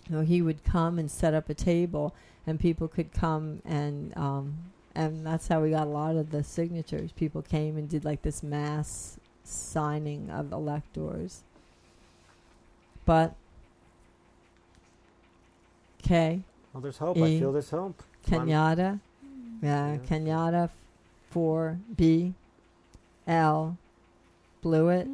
[0.08, 2.14] You know, he would come and set up a table,
[2.46, 4.58] and people could come and um,
[4.94, 7.12] and that's how we got a lot of the signatures.
[7.12, 11.42] People came and did like this mass signing of electors.
[13.06, 13.34] But
[16.04, 16.42] okay,
[16.72, 17.16] Well, there's hope.
[17.18, 17.38] I E.
[17.38, 18.02] feel there's hope.
[18.28, 18.48] Come on.
[18.48, 19.00] Kenyatta.
[19.62, 19.98] Yeah, Yeah.
[19.98, 20.70] Kenyatta
[21.30, 22.34] four B
[23.26, 23.76] L
[24.62, 25.08] blew it.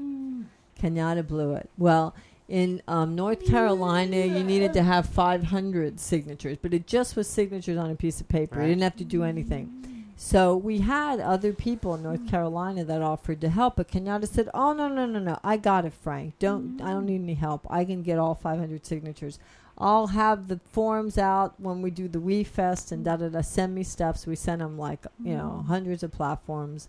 [0.81, 1.69] Kenyatta blew it.
[1.79, 2.15] Well,
[2.49, 7.77] in um, North Carolina, you needed to have 500 signatures, but it just was signatures
[7.77, 8.61] on a piece of paper.
[8.63, 10.05] You didn't have to do anything.
[10.17, 14.49] So we had other people in North Carolina that offered to help, but Kenyatta said,
[14.55, 15.39] "Oh no, no, no, no!
[15.45, 16.39] I got it, Frank.
[16.39, 17.67] Don't I don't need any help.
[17.69, 19.39] I can get all 500 signatures.
[19.79, 23.41] I'll have the forms out when we do the We Fest and da da da.
[23.43, 25.69] Send me stuff." So we sent them like you know mm-hmm.
[25.69, 26.89] hundreds of platforms.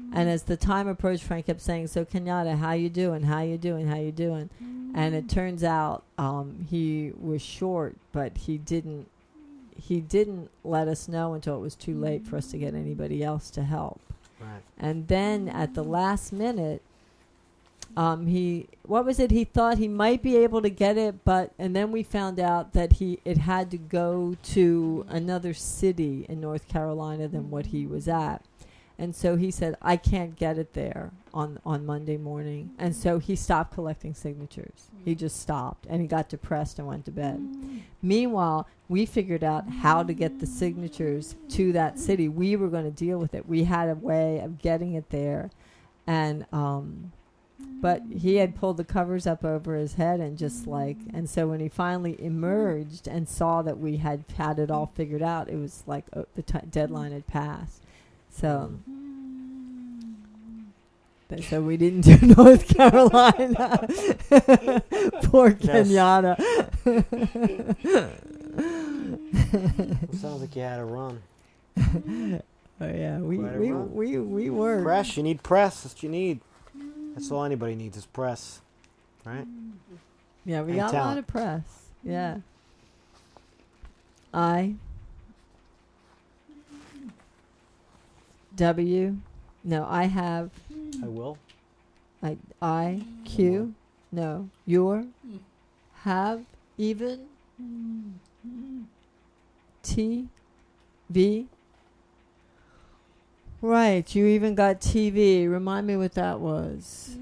[0.00, 0.16] Mm-hmm.
[0.16, 3.22] And as the time approached, Frank kept saying, "So Kenyatta, how you doing?
[3.22, 3.86] How you doing?
[3.86, 4.50] How you doing?"
[4.94, 5.34] And it mm-hmm.
[5.34, 9.08] turns out um, he was short, but he didn't.
[9.78, 13.22] He didn't let us know until it was too late for us to get anybody
[13.22, 14.00] else to help.
[14.40, 14.62] Right.
[14.78, 16.82] And then at the last minute,
[17.96, 19.30] um, he what was it?
[19.30, 22.72] He thought he might be able to get it, but and then we found out
[22.74, 27.86] that he it had to go to another city in North Carolina than what he
[27.86, 28.44] was at.
[28.98, 32.70] And so he said, I can't get it there on, on Monday morning.
[32.78, 34.90] And so he stopped collecting signatures.
[35.04, 37.46] He just stopped and he got depressed and went to bed.
[38.00, 42.28] Meanwhile, we figured out how to get the signatures to that city.
[42.28, 43.46] We were going to deal with it.
[43.46, 45.50] We had a way of getting it there.
[46.06, 47.12] And, um,
[47.58, 51.48] but he had pulled the covers up over his head and just like, and so
[51.48, 55.56] when he finally emerged and saw that we had had it all figured out, it
[55.56, 57.82] was like uh, the t- deadline had passed.
[58.30, 58.74] So,
[61.28, 63.78] but so we didn't do North Carolina.
[65.24, 65.52] Poor.
[65.52, 66.36] Kenyatta.
[70.14, 71.22] Sounds like you had a run.
[72.78, 74.82] Oh yeah, we a we, we we were.
[74.82, 75.16] Press.
[75.16, 75.82] You need press.
[75.82, 76.40] That's what you need.
[77.16, 78.60] That's all anybody needs is press.
[79.24, 79.40] Right?
[79.40, 79.96] Mm-hmm.
[80.44, 81.62] Yeah, we And got a lot of press.
[82.04, 82.10] Mm-hmm.
[82.12, 82.36] Yeah.
[84.32, 84.74] I
[88.54, 89.16] W
[89.64, 91.02] no, I have mm.
[91.02, 91.38] I will.
[92.22, 93.74] I I Q
[94.12, 95.38] no, your mm.
[96.02, 96.42] have
[96.76, 97.26] even
[97.60, 98.82] mm-hmm.
[99.82, 100.28] T
[101.08, 101.46] V
[103.66, 105.50] Right, you even got TV.
[105.50, 107.16] Remind me what that was.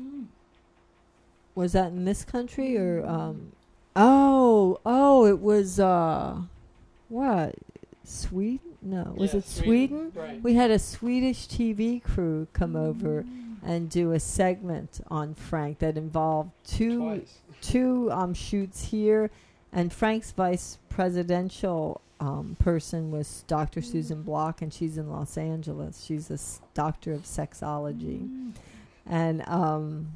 [1.54, 3.52] Was that in this country or um
[3.96, 6.42] Oh, oh, it was uh
[7.08, 7.54] what?
[8.04, 8.60] Sweden?
[8.82, 10.12] No, was Yeah, it Sweden?
[10.14, 10.42] Right.
[10.42, 13.24] We had a Swedish TV crew come over
[13.64, 17.38] and do a segment on Frank that involved two Twice.
[17.62, 19.30] two um, shoots here,
[19.72, 23.82] and Frank's vice presidential um, person was Dr.
[23.82, 26.05] Susan Block, and she's in Los Angeles.
[26.05, 28.53] She's a s- doctor of sexology,
[29.07, 30.12] and um,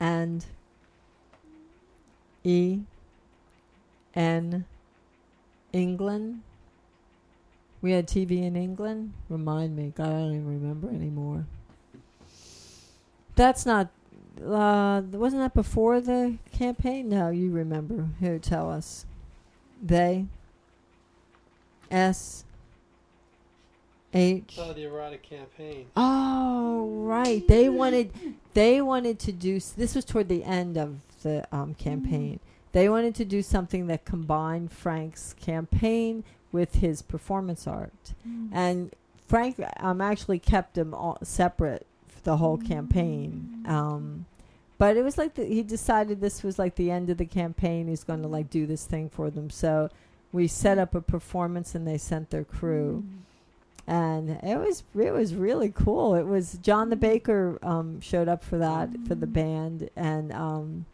[0.00, 0.44] and
[2.44, 2.80] E
[4.14, 4.64] N
[5.72, 6.42] England.
[7.80, 9.12] We had TV in England.
[9.28, 11.46] Remind me, God, I don't even remember anymore.
[13.34, 13.88] That's not
[14.44, 17.08] uh, wasn't that before the campaign?
[17.08, 18.08] No, you remember.
[18.20, 19.04] Who tell us?
[19.82, 20.26] They.
[21.90, 22.44] S.
[24.14, 24.56] H.
[24.58, 25.86] Oh, the erotic campaign.
[25.96, 27.46] Oh, right.
[27.48, 28.12] They wanted
[28.54, 32.40] they wanted to do this was toward the end of the um, campaign.
[32.72, 38.12] They wanted to do something that combined Frank's campaign with his performance art.
[38.52, 38.94] And
[39.26, 43.64] Frank um actually kept them all separate for the whole campaign.
[43.66, 44.26] Um
[44.82, 47.86] but it was like the, he decided this was like the end of the campaign.
[47.86, 49.48] He's going to like do this thing for them.
[49.48, 49.90] So
[50.32, 53.04] we set up a performance and they sent their crew
[53.86, 56.16] and it was it was really cool.
[56.16, 60.86] It was John the Baker um, showed up for that for the band, and um,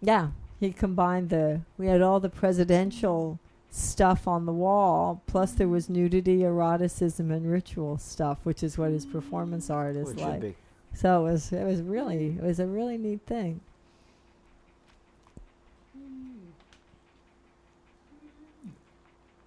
[0.00, 0.28] yeah,
[0.60, 3.40] he combined the we had all the presidential
[3.72, 8.92] stuff on the wall, plus there was nudity, eroticism, and ritual stuff, which is what
[8.92, 10.56] his performance art is it should like.
[10.94, 13.60] So it was it was really it was a really neat thing.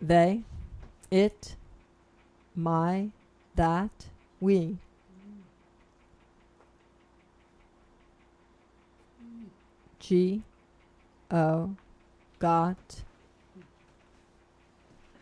[0.02, 0.42] They,
[1.12, 1.56] it,
[2.56, 3.10] my,
[3.56, 3.92] that,
[4.40, 4.78] we.
[10.00, 10.42] G,
[11.30, 11.76] O,
[12.40, 13.04] got,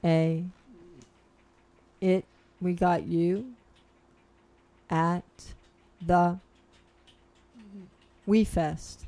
[0.01, 0.45] A,
[1.99, 2.23] it,
[2.61, 3.53] we got you,
[4.89, 5.23] at,
[6.05, 6.39] the
[8.25, 9.05] We Fest.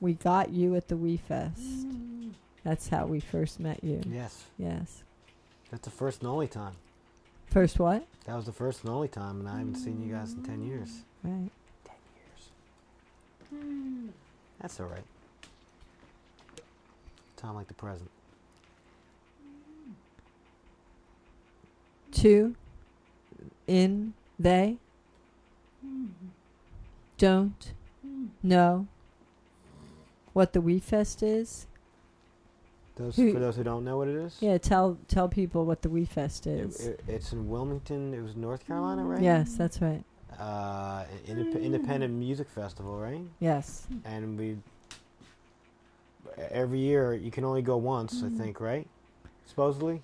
[0.00, 1.60] We got you at the We Fest.
[2.64, 4.02] That's how we first met you.
[4.08, 5.02] Yes, Yes.
[5.70, 6.74] that's the first and only time.
[7.46, 8.06] First what?
[8.26, 10.62] That was the first and only time, and I haven't seen you guys in ten
[10.62, 11.02] years.
[11.24, 11.50] Right.
[11.84, 11.96] Ten
[13.50, 14.12] years.
[14.60, 15.04] That's all right.
[17.36, 18.10] Time like the present.
[22.12, 22.54] Two.
[23.66, 24.76] In they.
[27.16, 27.72] Don't
[28.42, 28.86] know
[30.32, 31.66] what the We Fest is.
[32.96, 34.36] Those Who- for those who don't know what it is.
[34.40, 36.86] Yeah, tell tell people what the We Fest is.
[36.86, 38.12] it- it's in Wilmington.
[38.14, 39.22] It was North Carolina, right?
[39.22, 40.02] Yes, that's right.
[40.38, 43.22] Uh, indep- independent music festival, right?
[43.40, 43.86] Yes.
[44.04, 44.58] And we
[46.50, 48.86] every year you can only go once, I think, right?
[49.46, 50.02] Supposedly.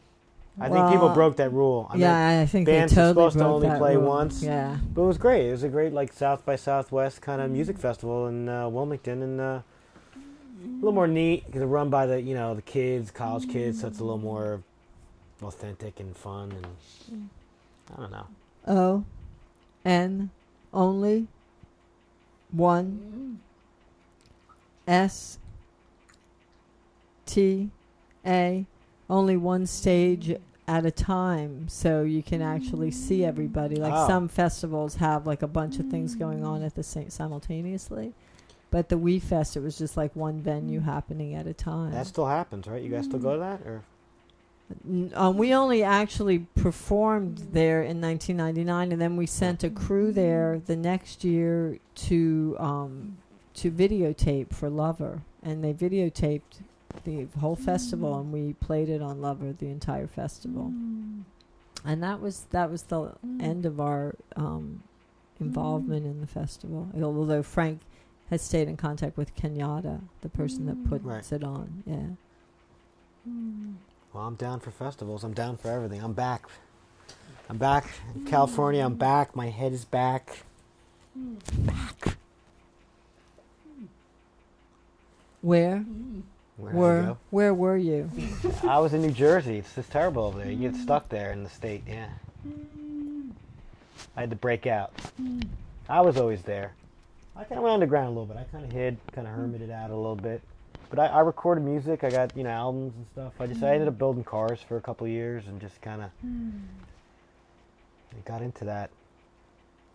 [0.59, 1.89] I think people broke that rule.
[1.91, 4.07] I mean, yeah, I think bands they are totally supposed to only play rule.
[4.09, 4.43] once.
[4.43, 4.79] Yeah.
[4.95, 5.49] But it was great.
[5.49, 9.23] It was a great like South by Southwest kind of music festival in uh, Wilmington,
[9.23, 9.63] and uh, a
[10.77, 13.89] little more neat because it's run by the you know the kids, college kids, so
[13.89, 14.63] it's a little more
[15.43, 17.29] authentic and fun, and
[17.97, 18.27] I don't know.
[18.67, 19.05] O
[19.85, 20.31] N
[20.73, 21.27] only
[22.53, 23.41] one
[24.87, 25.39] S
[27.27, 27.71] T
[28.25, 28.67] A
[29.11, 30.35] only one stage
[30.67, 34.07] at a time so you can actually see everybody like Oh.
[34.07, 38.15] some festivals have like a bunch of things going on at the same simultaneously
[38.71, 42.07] but the Wii Fest it was just like one venue happening at a time That
[42.07, 42.83] still happens, right?
[42.83, 43.83] You guys still go to that, or
[45.15, 50.61] Um, we only actually performed there in 1999, and then we sent a crew there
[50.65, 53.19] the next year to um,
[53.55, 56.63] to videotape for Lover, and they videotaped
[57.05, 58.21] the whole festival, mm.
[58.21, 61.23] and we played it on Lover the entire festival, mm.
[61.85, 63.43] and that was that was the mm.
[63.43, 64.83] end of our um,
[65.41, 66.89] involvement in the festival.
[67.01, 67.81] Although Frank
[68.31, 71.33] has stayed in contact with Kenyatta, the person that puts Right.
[71.33, 73.31] it on, yeah.
[74.13, 75.25] well, I'm down for festivals.
[75.25, 76.03] I'm down for everything.
[76.03, 76.47] I'm back.
[77.51, 78.85] I'm back in California.
[78.85, 79.37] I'm back.
[79.37, 80.45] My head is back.
[81.15, 82.17] Back.
[85.43, 85.85] Where
[86.57, 88.11] Where were where were you?
[88.63, 89.59] I was in New Jersey.
[89.59, 90.51] It's just terrible over there.
[90.51, 91.83] You get stuck there in the state.
[91.87, 92.09] Yeah.
[94.17, 94.93] I had to break out.
[95.89, 96.73] I was always there.
[97.37, 98.37] I kind of went underground a little bit.
[98.37, 100.41] I kind of hid, kind of hermited out a little bit.
[100.91, 102.05] But I, I recorded music.
[102.05, 103.33] I got you know albums and stuff.
[103.41, 106.03] I just I ended up building cars for a couple of years and just kind
[106.03, 106.11] of
[108.25, 108.91] got into that.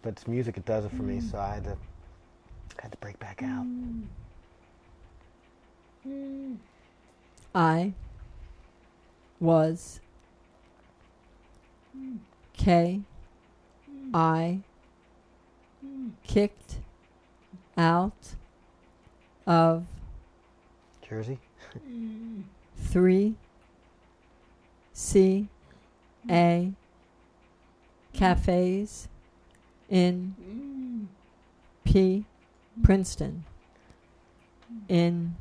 [0.02, 0.58] But it's music.
[0.58, 1.22] It does it for me.
[1.22, 1.78] So I had to
[2.78, 3.66] I had to break back out.
[7.54, 7.94] I
[9.40, 10.00] was
[12.54, 13.02] K
[14.14, 14.60] I
[16.24, 16.80] kicked
[17.78, 18.36] out
[19.48, 19.86] of
[21.08, 21.40] Jersey.
[22.78, 23.36] three
[24.94, 25.48] C
[26.30, 26.72] A
[28.14, 29.08] cafes
[29.90, 31.08] in
[31.84, 32.26] P
[32.84, 33.46] Princeton
[34.88, 35.36] in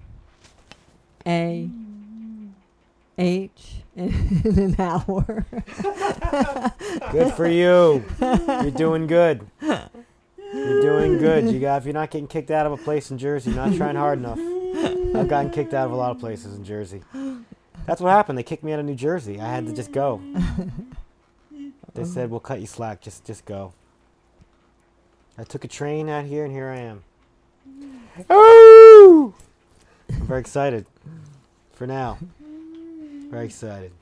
[1.28, 1.68] A
[3.18, 4.08] H in
[4.58, 5.46] an hour.
[7.12, 8.02] Good for you.
[8.20, 9.46] You're doing good.
[9.60, 11.50] You're doing good.
[11.50, 13.76] You got if you're not getting kicked out of a place in Jersey, you're not
[13.76, 14.38] trying hard enough.
[15.14, 17.02] I've gotten kicked out of a lot of places in Jersey.
[17.86, 18.38] That's what happened.
[18.38, 19.40] They kicked me out of New Jersey.
[19.40, 20.22] I had to just go.
[21.94, 23.00] They said we'll cut you slack.
[23.00, 23.72] Just just go.
[25.36, 27.02] I took a train out here, and here I am.
[28.30, 29.34] Oh!
[30.10, 30.86] I'm very excited.
[31.72, 32.18] For now,
[33.30, 33.92] very excited.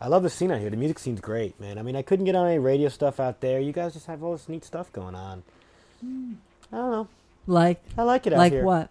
[0.00, 0.70] I love the scene out here.
[0.70, 1.78] The music scene's great, man.
[1.78, 3.60] I mean, I couldn't get on any radio stuff out there.
[3.60, 5.42] You guys just have all this neat stuff going on.
[6.02, 7.08] I don't know.
[7.46, 8.62] Like I like it out like here.
[8.62, 8.90] what?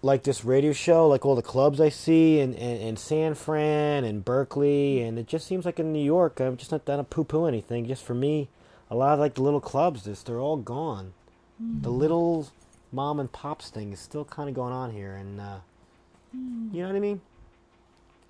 [0.00, 4.02] Like this radio show, like all the clubs I see in, in, in San Fran
[4.02, 7.22] and Berkeley, and it just seems like in New York, I'm just not gonna poo
[7.22, 7.86] poo anything.
[7.86, 8.48] Just for me,
[8.90, 11.12] a lot of like the little clubs, just they're all gone.
[11.60, 12.48] The little
[12.92, 15.58] mom and pops thing is still kind of going on here, and uh,
[16.32, 17.20] you know what I mean.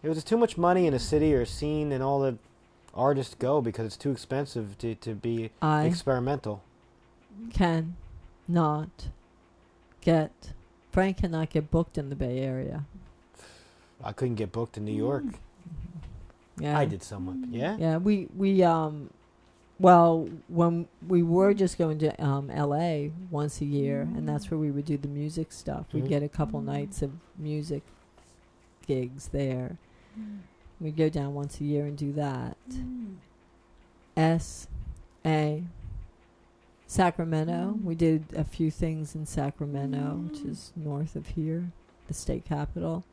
[0.03, 2.37] It was just too much money in a city or a scene, and all the
[2.95, 6.63] artists go because it's too expensive to, to be I experimental.
[7.53, 7.97] can
[8.49, 9.09] not
[10.01, 10.53] get
[10.91, 12.85] Frank cannot get booked in the Bay Area.
[14.05, 15.25] I couldn't get booked in New York.
[16.59, 16.79] Yeah.
[16.79, 17.37] I did somewhat.
[17.51, 17.77] Yeah.
[17.79, 19.11] Yeah, we we um
[19.83, 24.59] well, when we were just going to um LA once a year and that's where
[24.59, 25.87] we would do the music stuff.
[25.93, 26.09] We'd Mhm.
[26.09, 27.83] get a couple nights of music
[28.87, 29.77] gigs there.
[30.81, 32.57] We'd go down once a year and do that.
[34.17, 34.67] S
[35.25, 35.63] A
[36.87, 37.79] Sacramento.
[37.83, 41.71] We did a few things in Sacramento, which is north of here,
[42.09, 43.05] the state capital.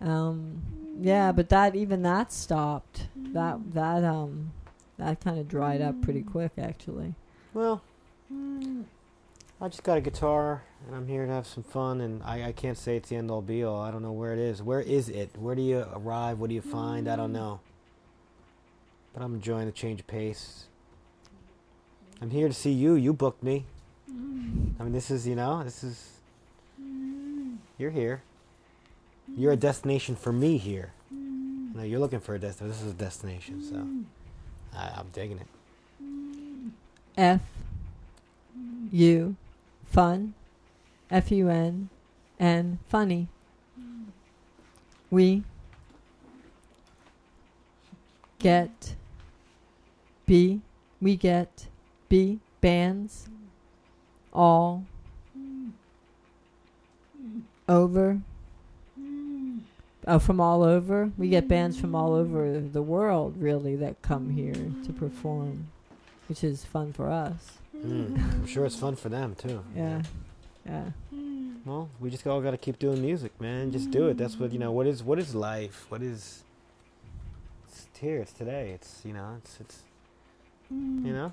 [0.00, 0.62] Um,
[1.00, 3.08] yeah, but that even that stopped.
[3.16, 4.52] That that um
[4.98, 6.30] that kind of dried up pretty mm.
[6.30, 7.14] quick, actually.
[7.54, 7.82] Well,
[8.32, 8.84] mm.
[9.60, 12.00] I just got a guitar and I'm here to have some fun.
[12.00, 13.80] And I, I can't say it's the end all be all.
[13.80, 14.62] I don't know where it is.
[14.62, 15.30] Where is it?
[15.36, 16.38] Where do you arrive?
[16.38, 17.08] What do you find?
[17.08, 17.34] I don't mm.
[17.34, 17.60] know.
[19.14, 20.64] But I'm enjoying the change of pace.
[22.20, 22.94] I'm here to see you.
[22.94, 23.64] You booked me.
[24.08, 26.10] I mean, this is, you know, this is.
[27.78, 28.22] You're here.
[29.36, 30.92] You're a destination for me here.
[31.10, 32.68] No, you're looking for a destination.
[32.68, 33.86] This is a destination, so
[34.74, 35.46] I, I'm digging it.
[37.16, 37.40] F
[38.92, 39.36] U
[39.86, 40.34] fun
[41.10, 41.88] F U N
[42.38, 43.28] and funny.
[45.10, 45.42] We
[48.38, 48.94] get
[50.26, 50.60] B
[51.00, 51.66] we get
[52.08, 53.28] B bands
[54.32, 54.84] all
[57.68, 58.20] over
[60.08, 64.30] oh from all over we get bands from all over the world really that come
[64.30, 64.54] here
[64.84, 65.68] to perform
[66.28, 69.62] which is fun for us Mm, I'm sure it's fun for them too.
[69.76, 70.02] yeah
[70.66, 70.86] yeah
[71.64, 73.70] Well, we just all got to keep doing music, man.
[73.70, 74.16] Just do it.
[74.16, 74.72] That's what you know.
[74.72, 75.86] What is what is life?
[75.88, 76.42] What is?
[77.68, 78.18] It's here.
[78.20, 78.70] It's today.
[78.74, 79.36] It's you know.
[79.38, 79.78] It's it's
[80.70, 81.32] you know.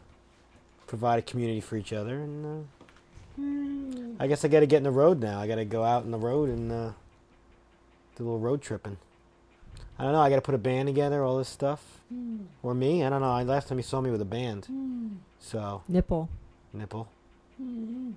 [0.85, 2.67] Provide a community for each other, and
[3.39, 5.39] uh, I guess I got to get in the road now.
[5.39, 6.89] I got to go out in the road and uh,
[8.15, 8.97] do a little road tripping.
[9.97, 10.19] I don't know.
[10.19, 11.23] I got to put a band together.
[11.23, 12.43] All this stuff, hmm.
[12.63, 13.03] or me.
[13.03, 13.31] I don't know.
[13.31, 15.07] I, last time you saw me with a band, hmm.
[15.39, 16.29] so nipple
[16.73, 17.07] nipple.
[17.61, 18.11] Mm-hmm.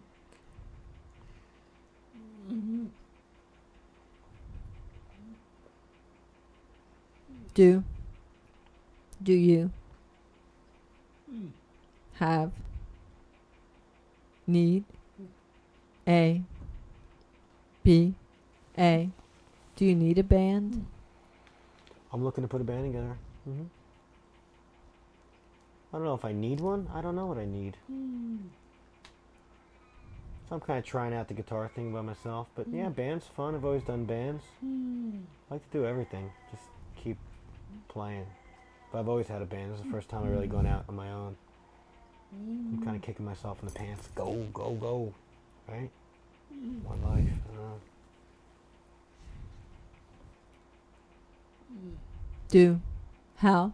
[7.58, 7.82] do
[9.20, 9.70] do you
[11.28, 11.48] hmm.
[12.14, 12.52] have
[14.46, 14.84] need
[16.06, 16.40] a
[17.82, 18.14] b
[18.78, 19.10] a
[19.78, 20.84] do you need a band
[22.12, 23.16] I'm looking to put a band together.
[23.44, 23.64] hmm
[25.92, 26.86] I don't know if I need one.
[26.94, 27.78] I don't know what I need.
[30.48, 32.46] So I'm kind of trying out the guitar thing by myself.
[32.54, 32.92] But yeah, hmm.
[32.92, 33.54] band's fun.
[33.54, 34.44] I've always done bands.
[34.60, 35.20] Hmm.
[35.50, 36.30] I like to do everything.
[36.50, 36.64] Just
[37.02, 37.16] keep
[37.88, 38.26] playing.
[38.92, 39.72] But I've always had a band.
[39.72, 41.36] This is the first time I've really gone out on my own.
[42.32, 43.06] I'm kind of hmm.
[43.06, 44.10] kicking myself in the pants.
[44.14, 45.14] Go, go, go.
[45.68, 45.90] Right?
[46.84, 47.32] One life.
[47.50, 47.80] I don't know.
[52.48, 52.80] Do.
[53.36, 53.72] How?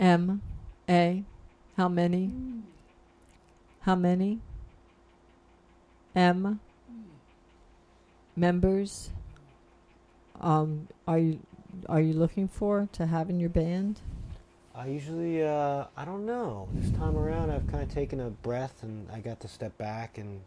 [0.00, 0.42] M.
[0.88, 1.24] A.
[1.76, 2.32] How many?
[3.80, 4.40] How many?
[6.14, 6.60] M.
[8.36, 9.10] Members?
[10.40, 11.38] Um are you
[11.88, 14.00] are you looking for to have in your band?
[14.76, 16.68] I usually, uh, I don't know.
[16.72, 20.18] This time around, I've kind of taken a breath and I got to step back.
[20.18, 20.40] And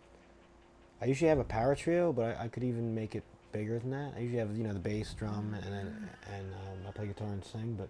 [1.02, 3.92] I usually have a power trio, but I, I could even make it bigger than
[3.92, 4.14] that.
[4.16, 7.28] I usually have, you know, the bass, drum, and then and um, I play guitar
[7.28, 7.76] and sing.
[7.78, 7.90] But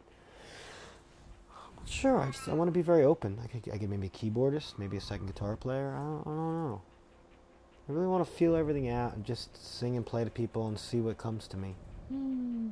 [1.51, 3.39] I'm not sure, I just I want to be very open.
[3.43, 5.93] I could, I could maybe a keyboardist, maybe a second guitar player.
[5.95, 6.81] I don't, I don't know.
[7.89, 10.77] I really want to feel everything out and just sing and play to people and
[10.77, 11.75] see what comes to me.
[12.09, 12.69] Hmm.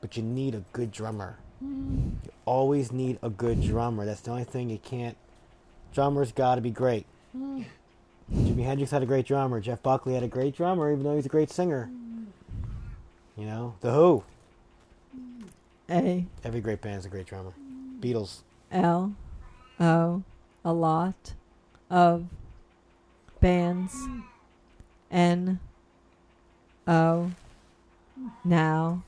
[0.00, 1.38] But you need a good drummer.
[1.58, 2.10] Hmm.
[2.24, 4.04] You always need a good drummer.
[4.04, 5.16] That's the only thing you can't.
[5.92, 7.06] Drummers got to be great.
[7.32, 7.62] Hmm.
[8.32, 9.60] Jimi Hendrix had a great drummer.
[9.60, 11.90] Jeff Buckley had a great drummer, even though he's a great singer.
[13.36, 14.24] You know, The Who.
[15.90, 17.52] A Every great band's a great drummer.
[18.00, 18.42] Beatles.
[18.72, 19.14] L
[19.78, 20.22] O
[20.64, 21.34] a lot
[21.90, 22.26] of
[23.40, 23.94] bands
[25.10, 25.60] N
[26.88, 27.30] O
[28.44, 29.02] now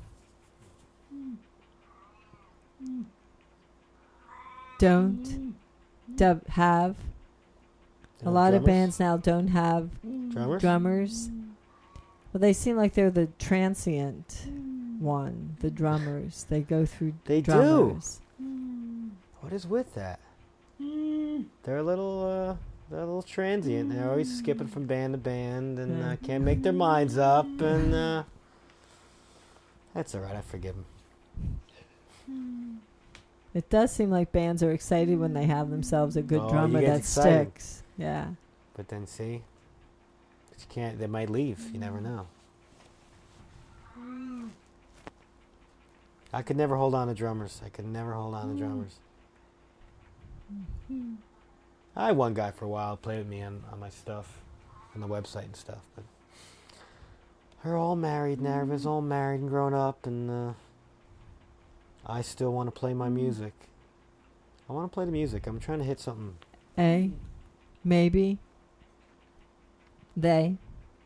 [4.78, 5.54] don't
[6.14, 6.94] dub- have
[8.24, 9.90] a lot of bands now don't have
[10.30, 10.60] Drummers?
[10.60, 11.30] drummers.
[12.32, 14.46] Well, they seem like they're the transient
[14.98, 16.44] one, the drummers.
[16.48, 17.52] They go through They do.
[17.52, 18.20] drummers.
[19.40, 20.20] What is with that?
[20.78, 22.56] They're a little, uh,
[22.90, 23.90] they're a little transient.
[23.92, 27.46] They're always skipping from band to band and uh, can't make their minds up.
[27.60, 28.22] And uh,
[29.94, 30.36] that's all right.
[30.36, 30.74] I forgive
[32.26, 32.80] them.
[33.54, 36.80] It does seem like bands are excited when they have themselves a good Oh, drummer
[36.82, 37.52] that excited.
[37.58, 37.82] sticks.
[37.96, 38.28] Yeah.
[38.76, 39.57] But then see, but
[40.60, 40.98] you can't.
[40.98, 41.70] They might leave.
[41.72, 42.26] You never know.
[46.32, 47.60] I could never hold on to drummers.
[47.64, 48.96] I could never hold on to drummers.
[51.96, 54.40] I had one guy for a while play with me on, on my stuff,
[54.94, 55.82] on the website and stuff.
[55.94, 56.04] But
[57.62, 58.54] they're all married now.
[58.56, 60.52] Everybody's all married and grown up, and uh,
[62.06, 63.52] I still want to play my music.
[64.68, 65.46] I want to play the music.
[65.46, 66.36] I'm trying to hit something.
[66.78, 67.10] A.
[67.82, 68.38] Maybe.
[70.18, 70.56] They.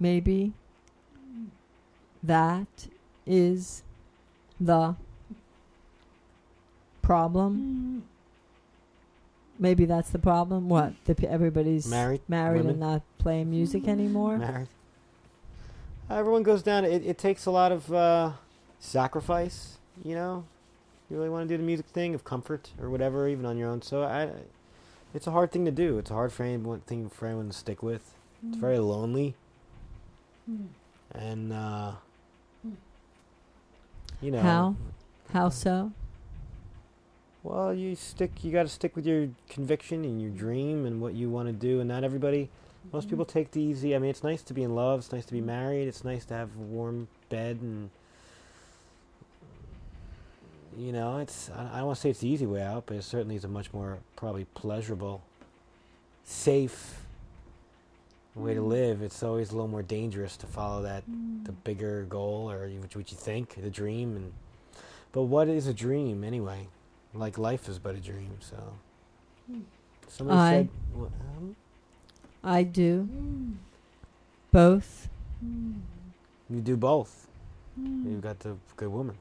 [0.01, 0.55] Maybe.
[2.22, 2.89] That
[3.26, 3.82] is
[4.59, 4.97] the
[7.02, 8.05] problem.
[9.59, 10.68] Maybe that's the problem.
[10.68, 10.94] What?
[11.05, 12.70] The, p- everybody's Married married women?
[12.70, 14.39] and not playing music anymore?
[14.39, 14.68] married.
[16.09, 16.84] Everyone goes down.
[16.84, 18.32] It, it takes a lot of uh,
[18.80, 20.44] sacrifice, you know.
[21.10, 23.68] You really want to do the music thing of comfort or whatever, even on your
[23.68, 23.82] own.
[23.82, 24.30] So I,
[25.12, 25.98] it's a hard thing to do.
[25.98, 28.14] It's a hard for anyone thing for anyone to stick with.
[28.48, 29.35] It's very lonely,
[31.14, 31.93] and uh,
[34.20, 34.77] you know How?
[35.32, 35.93] How so?
[37.43, 38.44] Well, you stick.
[38.44, 41.52] You got to stick with your conviction and your dream and what you want to
[41.52, 41.81] do.
[41.81, 42.51] And not everybody.
[42.93, 43.94] Most people take the easy.
[43.94, 45.01] I mean, it's nice to be in love.
[45.01, 45.86] It's nice to be married.
[45.86, 47.90] It's nice to have a warm bed and.
[50.77, 51.51] You know, it's.
[51.51, 53.44] I I don't want to say it's the easy way out, but it certainly is
[53.44, 55.23] a much more probably pleasurable,
[56.24, 57.01] safe
[58.34, 58.68] way to hmm.
[58.68, 59.02] live.
[59.02, 61.44] It's always a little more dangerous to follow that hmm.
[61.44, 64.32] the bigger goal or what you think the dream and.
[65.12, 66.68] But what is a dream anyway?
[67.12, 68.38] Like life is but a dream.
[68.40, 68.56] So.
[69.50, 69.60] Hmm.
[70.09, 70.68] Somebody I- said.
[70.94, 71.56] What, um,
[72.44, 73.09] I do.
[74.50, 75.09] Both.
[75.40, 77.28] you do both.
[77.76, 79.16] You've got the good woman.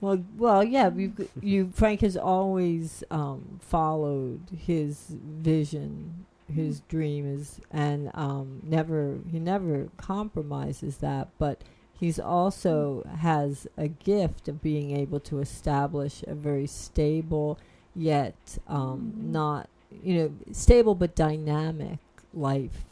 [0.00, 0.90] Well, well, yeah.
[0.94, 9.18] You, you, Frank has always um, followed his vision, his dream is, and um, never
[9.30, 11.28] he never compromises that.
[11.38, 11.62] But
[11.98, 17.58] he's also has a gift of being able to establish a very stable,
[17.94, 19.68] yet um, not
[20.02, 21.98] you know stable but dynamic
[22.32, 22.84] life.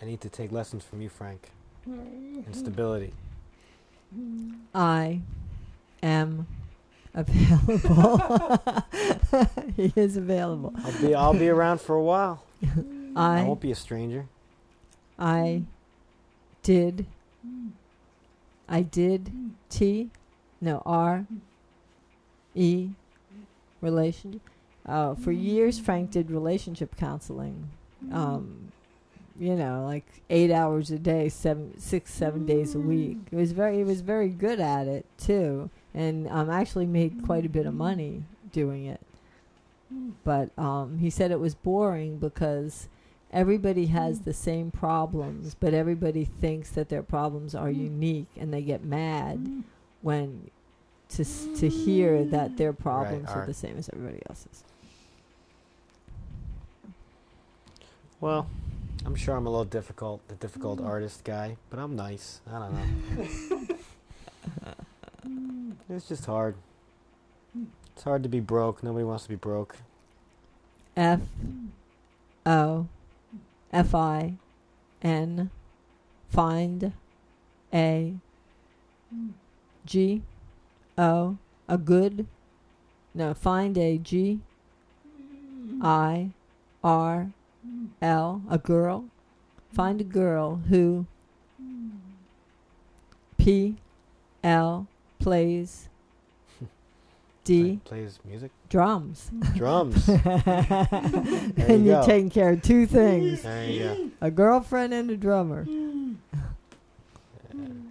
[0.00, 1.50] I need to take lessons from you, Frank.
[1.86, 3.12] And stability.
[4.74, 5.20] I
[6.02, 6.46] am
[7.14, 8.62] available.
[9.76, 10.74] he is available.
[10.84, 11.14] I'll be.
[11.14, 12.42] I'll be around for a while.
[13.16, 14.26] I I won't be a stranger.
[15.18, 15.62] I
[16.62, 17.06] did
[18.68, 19.32] I did
[19.68, 20.10] T
[20.60, 21.26] no R
[22.54, 22.90] E
[23.80, 24.40] relation
[24.86, 27.68] uh, for years Frank did relationship counseling.
[28.10, 28.72] Um,
[29.38, 33.18] you know like eight hours a day seven six seven days a week.
[33.30, 37.44] It was very he was very good at it too and um, actually made quite
[37.44, 38.22] a bit of money
[38.52, 39.00] doing it
[40.24, 42.88] but um, he said it was boring because
[43.32, 44.24] everybody has mm.
[44.24, 47.76] the same problems, but everybody thinks that their problems are mm.
[47.76, 49.62] unique, and they get mad mm.
[50.02, 50.50] when
[51.10, 53.46] to s- to hear that their problems are art.
[53.46, 54.64] the same as everybody else's.
[58.20, 58.46] Well,
[59.04, 62.40] I'm sure I'm a little difficult, the difficult artist guy, but I'm nice.
[62.46, 62.74] I don't
[63.18, 63.76] know.
[65.96, 66.54] it's just hard.
[67.94, 68.82] It's hard to be broke.
[68.82, 69.76] Nobody wants to be broke.
[70.96, 71.20] F
[72.44, 72.86] O
[73.72, 74.34] F I
[75.02, 75.50] N
[76.28, 76.92] find
[77.72, 78.14] a
[79.86, 80.22] G
[80.98, 81.38] O
[81.68, 82.26] a good
[83.14, 84.40] no find a G
[85.80, 86.30] I
[86.84, 87.32] R
[88.00, 89.04] L a girl
[89.72, 91.06] find a girl who
[93.38, 93.76] P
[94.44, 94.86] L
[95.18, 95.88] plays
[97.44, 97.80] D.
[97.84, 99.30] plays music, Drums.
[99.56, 100.08] drums.
[100.08, 100.24] and
[101.58, 102.06] you you're go.
[102.06, 104.10] taking care of two things there you go.
[104.20, 105.66] a girlfriend and a drummer.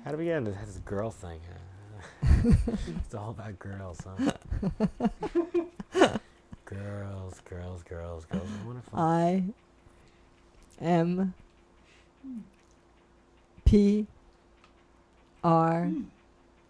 [0.06, 1.40] How do we get into this girl thing?
[2.24, 2.54] Uh,
[3.06, 4.32] it's all about girls, huh?
[6.66, 8.48] girls, girls, girls, girls.
[8.48, 9.44] I wonder if I
[10.82, 11.34] M
[13.66, 14.08] P
[15.44, 15.92] R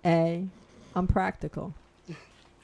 [0.04, 0.48] A.
[0.96, 1.74] I'm practical.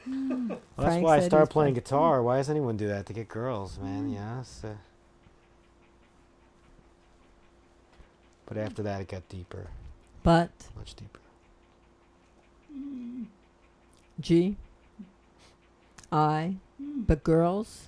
[0.10, 2.22] Well, that's Frank why I started playing prac- guitar.
[2.22, 4.10] Why does anyone do that to get girls, man?
[4.10, 4.42] Yeah.
[4.42, 4.76] it's, uh,
[8.46, 9.68] but after that, it got deeper,
[10.24, 11.20] But much deeper.
[14.20, 14.56] G
[16.12, 17.88] I but girls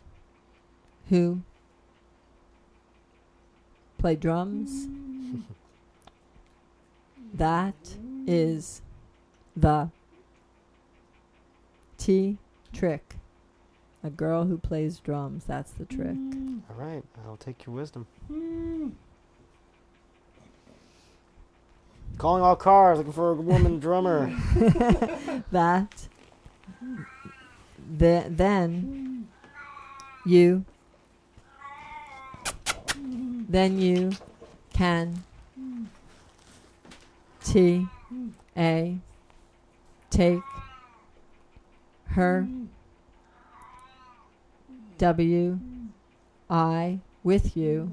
[1.10, 1.41] who
[3.98, 4.88] play drums
[7.34, 7.76] that
[8.28, 8.82] is
[9.56, 9.90] the
[11.99, 12.38] T
[12.73, 13.15] trick.
[14.01, 16.15] A girl who plays drums, that's the trick.
[16.15, 16.61] Mm.
[16.69, 18.07] All right, I'll take your wisdom.
[18.31, 18.93] Mm.
[22.17, 24.34] Calling all cars, looking for a woman drummer.
[25.51, 26.07] that
[27.97, 29.27] the, then
[30.26, 30.65] you
[33.49, 34.11] then you
[34.73, 35.23] can
[37.43, 37.88] T
[38.55, 38.97] A
[40.09, 40.41] take
[42.20, 42.48] her
[44.98, 45.58] W
[46.50, 47.90] I with you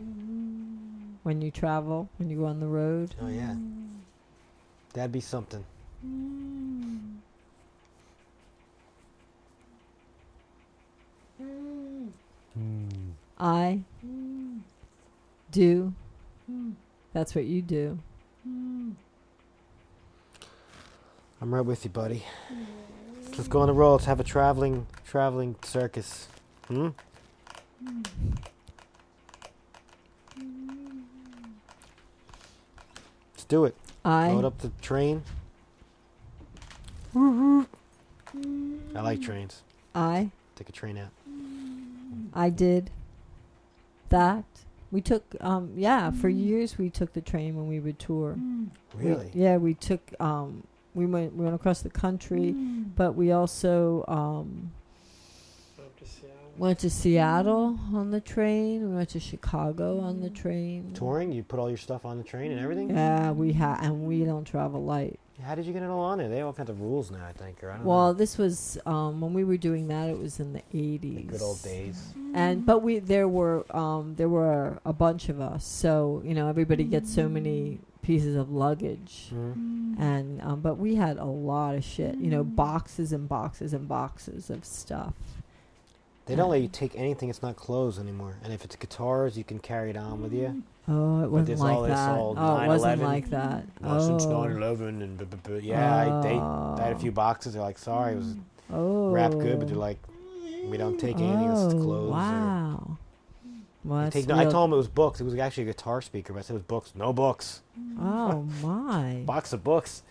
[1.23, 3.15] when you travel, when you go on the road.
[3.23, 3.55] Oh yeah,
[4.93, 5.65] that'd be something.
[13.39, 13.81] I
[15.53, 15.93] do.
[17.13, 17.99] That's what you do.
[18.45, 18.97] I'm
[21.41, 22.25] right with you, buddy.
[23.37, 23.93] Let's go on the road.
[23.97, 26.29] Let's have a traveling, traveling circus.
[26.69, 26.89] Hmm.
[33.35, 33.75] Let's do it.
[34.05, 35.23] I Load up the train.
[37.15, 37.65] I
[38.95, 39.63] like trains.
[39.95, 41.11] I Take a train out.
[42.35, 42.91] I did
[44.09, 44.45] that.
[44.91, 48.37] We took um yeah, for years we took the train when we would tour.
[48.99, 49.31] We- Really?
[49.35, 50.63] yeah, we took um
[50.97, 54.73] we went we went across the country, but we also um
[56.59, 58.89] went to Seattle on the train.
[58.91, 60.91] We went to Chicago on the train.
[60.95, 61.31] Touring?
[61.31, 62.91] You put all your stuff on the train and everything?
[62.91, 65.21] Yeah, we had and we don't travel light.
[65.43, 66.31] How did you get it all on there?
[66.31, 68.13] They have all kinds of rules now, I think, or I don't Well, know.
[68.15, 70.09] this was um, when we were doing that.
[70.09, 71.27] It was in the The eighties.
[71.29, 72.15] good old days.
[72.33, 76.49] And but we there were um, there were a bunch of us, so you know
[76.49, 79.99] everybody gets so many pieces of luggage, Mhm.
[79.99, 82.17] and um, but we had a lot of shit.
[82.17, 85.15] You know, boxes and boxes and boxes of stuff.
[86.27, 88.35] They don't let you take anything that's not clothes anymore.
[88.43, 90.63] And if it's guitars, you can carry it on with you.
[90.89, 92.19] Oh, it wasn't there's like all that.
[92.19, 93.65] old Oh, it wasn't like that.
[93.81, 94.31] Well, since oh.
[94.31, 95.57] 9/11 and blah, blah, blah.
[95.59, 96.99] yeah, I, they, I had a Oh.
[96.99, 97.53] few boxes.
[97.55, 98.35] They're like, sorry, it was
[98.73, 99.11] oh.
[99.11, 99.99] wrapped good, but they're like,
[100.69, 102.09] we don't take anything that's oh, clothes.
[102.11, 102.99] Or, Wow.
[103.87, 105.21] Well, I, take no, I told him it was books.
[105.21, 106.93] It was actually a guitar speaker, but I said it was books.
[106.97, 107.63] No books.
[108.01, 109.23] Oh my.
[109.25, 110.03] Box of books.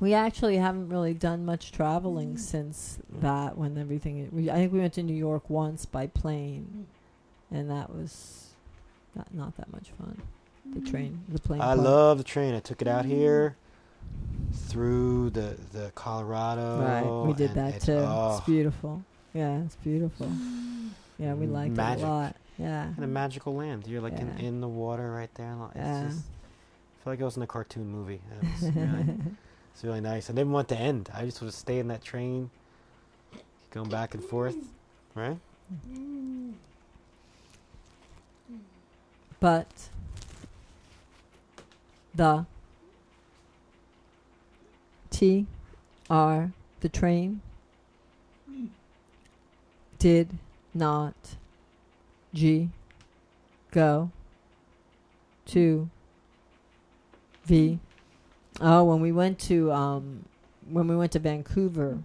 [0.00, 2.38] We actually haven't really done much traveling mm.
[2.40, 3.20] since mm.
[3.20, 3.56] that.
[3.56, 6.88] When everything, we, I think we went to New York once by plane,
[7.52, 8.48] and that was
[9.14, 10.20] not not that much fun.
[10.74, 10.90] The mm.
[10.90, 11.60] train, the plane.
[11.60, 11.78] I part.
[11.78, 12.52] love the train.
[12.52, 13.56] I took it out here
[14.52, 16.80] through the the Colorado.
[16.80, 17.92] Right, we did that it- too.
[17.92, 19.04] Oh, It's beautiful.
[19.32, 20.32] Yeah, it's beautiful.
[21.18, 22.02] Yeah, we liked Magic.
[22.02, 22.36] it a lot.
[22.58, 22.92] Yeah.
[22.96, 23.86] in a magical land.
[23.86, 24.46] You're like in, Yeah.
[24.46, 25.52] in the water right there.
[25.52, 26.02] and It's Yeah.
[26.08, 28.20] just, I feel like I was in a cartoon movie.
[28.32, 29.16] It was really,
[29.74, 30.30] it's really nice.
[30.30, 31.10] I didn't want to end.
[31.14, 32.50] I just want to stay in that train,
[33.70, 34.56] going back and forth,
[35.14, 35.38] right?
[39.38, 39.68] but
[42.14, 42.46] the
[45.10, 45.46] T
[46.08, 47.42] R the train
[49.98, 50.28] did
[50.72, 51.14] not
[52.36, 52.70] G
[53.72, 54.10] go
[55.46, 55.88] to
[57.44, 57.78] V
[58.60, 60.24] oh when we went to um
[60.68, 61.98] when we went to Vancouver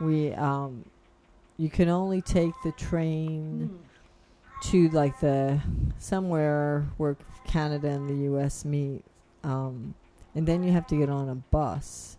[0.00, 0.84] we um
[1.56, 3.78] you can only take the train
[4.62, 5.60] to like the
[5.98, 7.16] somewhere where
[7.46, 8.64] Canada and the U.S.
[8.64, 9.04] meet,
[9.42, 9.94] um,
[10.34, 12.16] and then you have to get on a bus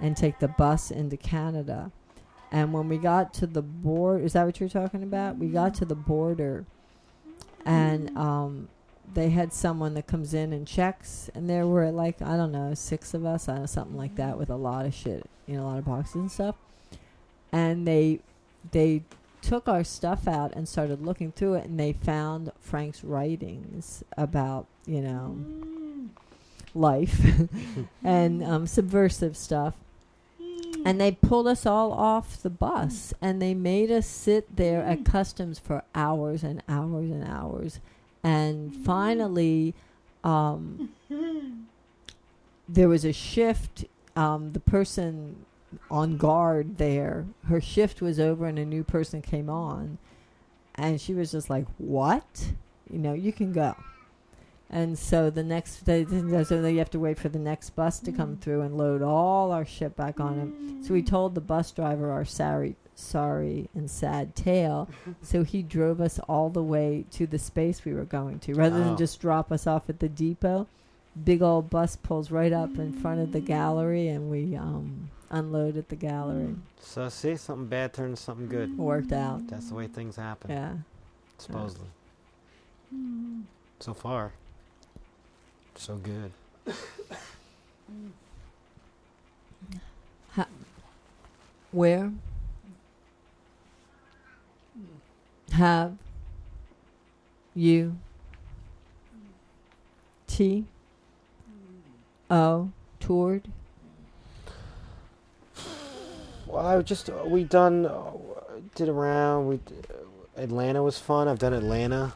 [0.00, 1.90] and take the bus into Canada.
[2.52, 5.38] And when we got to the border, is that what you're talking about?
[5.38, 6.66] We got to the border,
[7.64, 8.68] and um,
[9.12, 12.74] they had someone that comes in and checks, and there were like I don't know
[12.74, 15.64] six of us, I know, something like that, with a lot of shit, you know,
[15.64, 16.56] a lot of boxes and stuff.
[17.52, 18.20] and they
[18.72, 19.02] they
[19.42, 24.66] took our stuff out and started looking through it, and they found Frank's writings about
[24.86, 25.36] you know
[26.74, 27.20] life
[28.04, 29.74] and um, subversive stuff.
[30.84, 35.04] And they pulled us all off the bus and they made us sit there at
[35.04, 37.80] customs for hours and hours and hours.
[38.22, 39.74] And finally,
[40.22, 40.90] um,
[42.68, 43.86] there was a shift.
[44.14, 45.44] Um, the person
[45.90, 49.98] on guard there, her shift was over and a new person came on.
[50.74, 52.52] And she was just like, What?
[52.90, 53.74] You know, you can go.
[54.74, 58.10] And so the next day, so you have to wait for the next bus to
[58.10, 58.40] come mm.
[58.40, 60.84] through and load all our shit back on it.
[60.84, 61.06] So we mm.
[61.06, 64.88] told the bus driver our sorry, sorry and sad tale.
[65.22, 68.80] so he drove us all the way to the space we were going to, rather
[68.80, 68.84] Oh.
[68.84, 70.66] than just drop us off at the depot.
[71.24, 75.76] Big old bus pulls right up in front of the gallery, and we um, unload
[75.76, 76.46] at the gallery.
[76.46, 76.58] Mm.
[76.80, 78.76] So see, something bad turns something good.
[78.76, 79.46] Worked out.
[79.46, 80.50] That's the way things happen.
[80.50, 80.72] Yeah.
[81.38, 81.86] Supposedly.
[83.78, 84.32] So far.
[85.76, 86.32] So good.
[91.72, 92.12] Where
[95.52, 95.96] have
[97.54, 97.96] you
[100.28, 100.66] T
[102.30, 102.70] O
[103.00, 103.48] toured?
[106.46, 108.12] Well, I just uh, we done uh,
[108.76, 109.48] did around.
[109.48, 111.26] We d- uh, Atlanta was fun.
[111.26, 112.14] I've done Atlanta.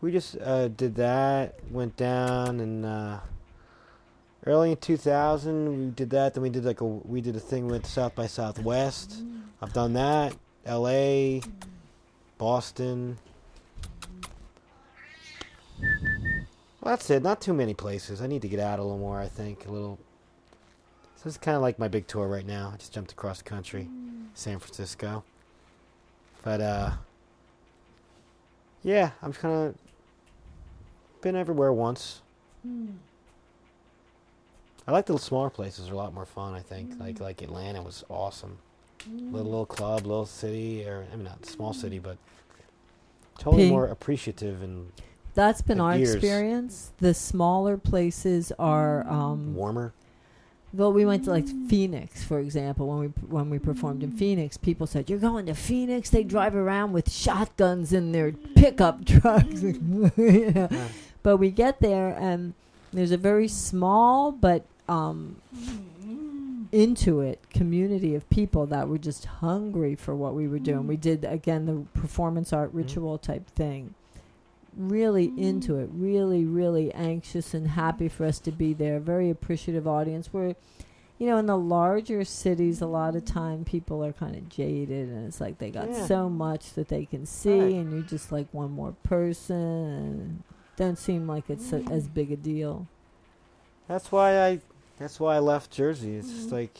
[0.00, 1.54] We just uh, did that.
[1.70, 3.20] Went down and uh,
[4.44, 6.34] early in 2000 we did that.
[6.34, 9.22] Then we did like a we did a thing with South by Southwest.
[9.60, 10.36] I've done that.
[10.66, 11.42] L.A.,
[12.38, 13.18] Boston.
[15.80, 17.22] Well, that's it.
[17.22, 18.20] Not too many places.
[18.20, 19.20] I need to get out a little more.
[19.20, 19.98] I think a little.
[21.16, 22.72] So it's kind of like my big tour right now.
[22.74, 23.88] I just jumped across the country,
[24.34, 25.24] San Francisco.
[26.42, 26.90] But uh,
[28.82, 29.74] yeah, I'm kind of
[31.26, 32.22] been everywhere once.
[34.86, 36.54] I like the smaller places; are a lot more fun.
[36.54, 37.20] I think, like mm.
[37.20, 38.58] like Atlanta was awesome.
[39.00, 39.32] Mm.
[39.32, 41.80] Little little club, little city, or I mean not small mm.
[41.80, 42.16] city, but
[43.38, 43.70] totally P.
[43.70, 44.92] more appreciative and
[45.34, 46.14] That's been our years.
[46.14, 46.92] experience.
[46.98, 49.92] The smaller places are um, warmer.
[50.72, 52.86] Well, we went to like Phoenix, for example.
[52.86, 56.10] When we when we performed in Phoenix, people said, "You're going to Phoenix?
[56.10, 60.10] They drive around with shotguns in their pickup trucks." You know.
[60.16, 60.88] Yeah.
[61.26, 62.54] But we get there, and
[62.92, 65.42] there's a very small but um,
[66.70, 70.86] into it community of people that were just hungry for what we were doing.
[70.86, 72.78] We did again the performance art mm-hmm.
[72.78, 73.94] ritual type thing.
[74.76, 75.42] Really mm-hmm.
[75.42, 79.00] into it, really, really anxious and happy for us to be there.
[79.00, 80.32] Very appreciative audience.
[80.32, 80.54] We're,
[81.18, 83.36] you know, in the larger cities, a lot of mm-hmm.
[83.36, 86.06] time people are kind of jaded, and it's like they got Yeah.
[86.06, 87.74] so much that they can see, Right.
[87.74, 90.42] and you're just like one more person, and
[90.76, 92.86] don't seem like it's a, as big a deal.
[93.88, 94.60] That's why I.
[94.98, 96.16] That's why I left Jersey.
[96.16, 96.56] It's just mm-hmm.
[96.56, 96.74] like,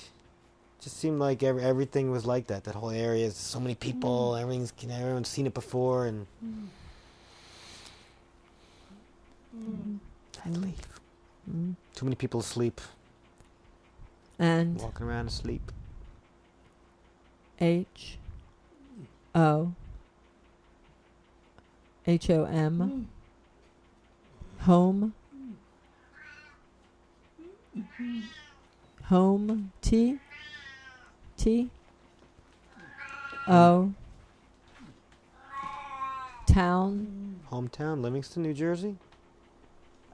[0.81, 2.65] just seemed like every, everything was like that.
[2.65, 4.33] That whole area, is so many people.
[4.33, 4.43] Mm-hmm.
[4.43, 6.27] Everything's everyone's seen it before, and
[9.55, 10.89] I had to leave.
[11.51, 11.75] Mm.
[11.95, 12.81] Too many people asleep,
[14.39, 15.73] And walking around asleep.
[17.61, 18.19] H
[19.35, 19.73] O
[22.07, 23.16] H O M mm.
[24.61, 25.15] Home.
[29.05, 29.73] Home.
[29.83, 30.19] T.
[31.37, 31.71] T.
[33.49, 33.93] O.
[36.47, 37.41] Town.
[37.51, 38.97] Hometown, Livingston, New Jersey.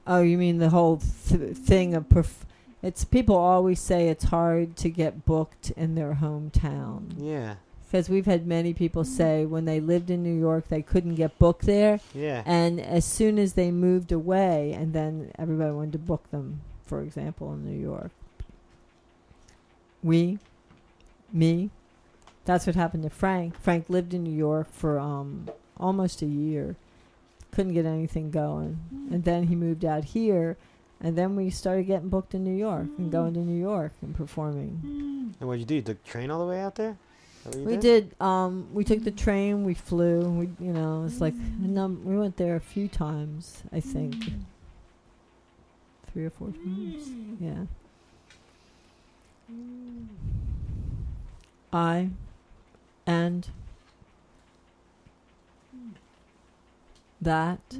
[0.05, 2.43] Oh, you mean the whole th- thing of perf-
[2.81, 7.13] it's people always say it's hard to get booked in their hometown.
[7.17, 7.55] Yeah,
[7.93, 11.37] Because we've had many people say when they lived in New York, they couldn't get
[11.37, 11.99] booked there.
[12.15, 12.41] yeah.
[12.43, 17.03] And as soon as they moved away, and then everybody wanted to book them, for
[17.03, 18.09] example, in New York.
[20.01, 20.39] We,
[21.31, 21.69] me,
[22.45, 23.61] that's what happened to Frank.
[23.61, 25.47] Frank lived in New York for um,
[25.77, 26.75] almost a year,
[27.51, 28.79] couldn't get anything going.
[29.11, 30.57] And then he moved out here,
[30.99, 34.15] and then we started getting booked in New York and going to New York and
[34.15, 35.35] performing.
[35.39, 35.75] And what'd you do?
[35.75, 36.97] You took train all the way out there?
[37.45, 38.15] Is that what you We did.
[38.21, 39.63] Um, we took the train.
[39.63, 40.29] We flew.
[40.29, 43.63] We, you know, it's like a num- we went there a few times.
[43.71, 44.15] I think
[46.11, 47.09] three or four times.
[47.39, 47.65] Yeah.
[51.71, 52.09] I
[53.05, 53.49] and
[57.21, 57.77] that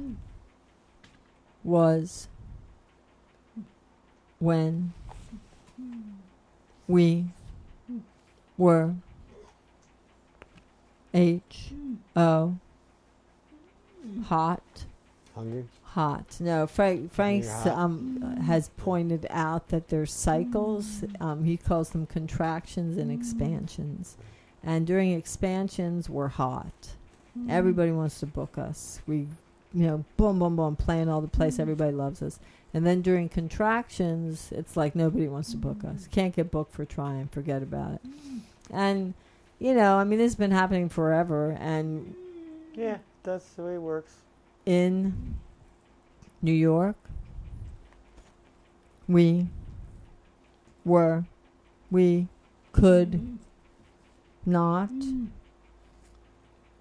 [1.62, 2.28] was
[4.38, 4.92] when
[6.86, 7.26] we
[8.58, 8.94] were
[11.14, 11.70] H
[12.16, 12.56] O
[14.24, 14.84] hot
[15.34, 15.64] Hungry?
[15.84, 16.36] hot.
[16.40, 21.04] No, Frank Frank's um has pointed out that there's cycles.
[21.20, 24.16] Um, he calls them contractions and expansions.
[24.62, 26.90] And during expansions, we're hot.
[27.48, 29.00] Everybody wants to book us.
[29.06, 29.26] We,
[29.74, 31.58] you know, boom, boom, boom, playing all the place.
[31.58, 32.38] Everybody loves us.
[32.72, 36.08] And then during contractions, it's like nobody wants to book us.
[36.10, 37.26] Can't get booked for trying.
[37.28, 38.00] Forget about it.
[38.70, 39.14] And,
[39.58, 41.56] you know, I mean, this has been happening forever.
[41.60, 42.14] And
[42.74, 44.14] Yeah, that's the way it works.
[44.66, 45.36] in
[46.42, 46.96] New York,
[49.08, 49.48] we
[50.84, 51.24] were,
[51.90, 52.28] we
[52.72, 53.38] could
[54.44, 54.90] not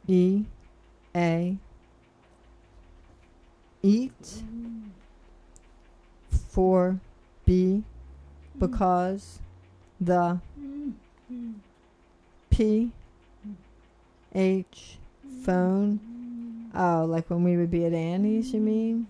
[0.07, 0.43] E
[1.15, 1.57] A
[3.81, 4.43] eat
[6.49, 6.99] for
[7.45, 7.83] B
[8.59, 9.39] because
[10.01, 10.39] the
[12.53, 12.91] P
[14.35, 14.97] H
[15.43, 15.99] phone
[16.75, 19.07] Oh, like when we would be at Annie's, you mean?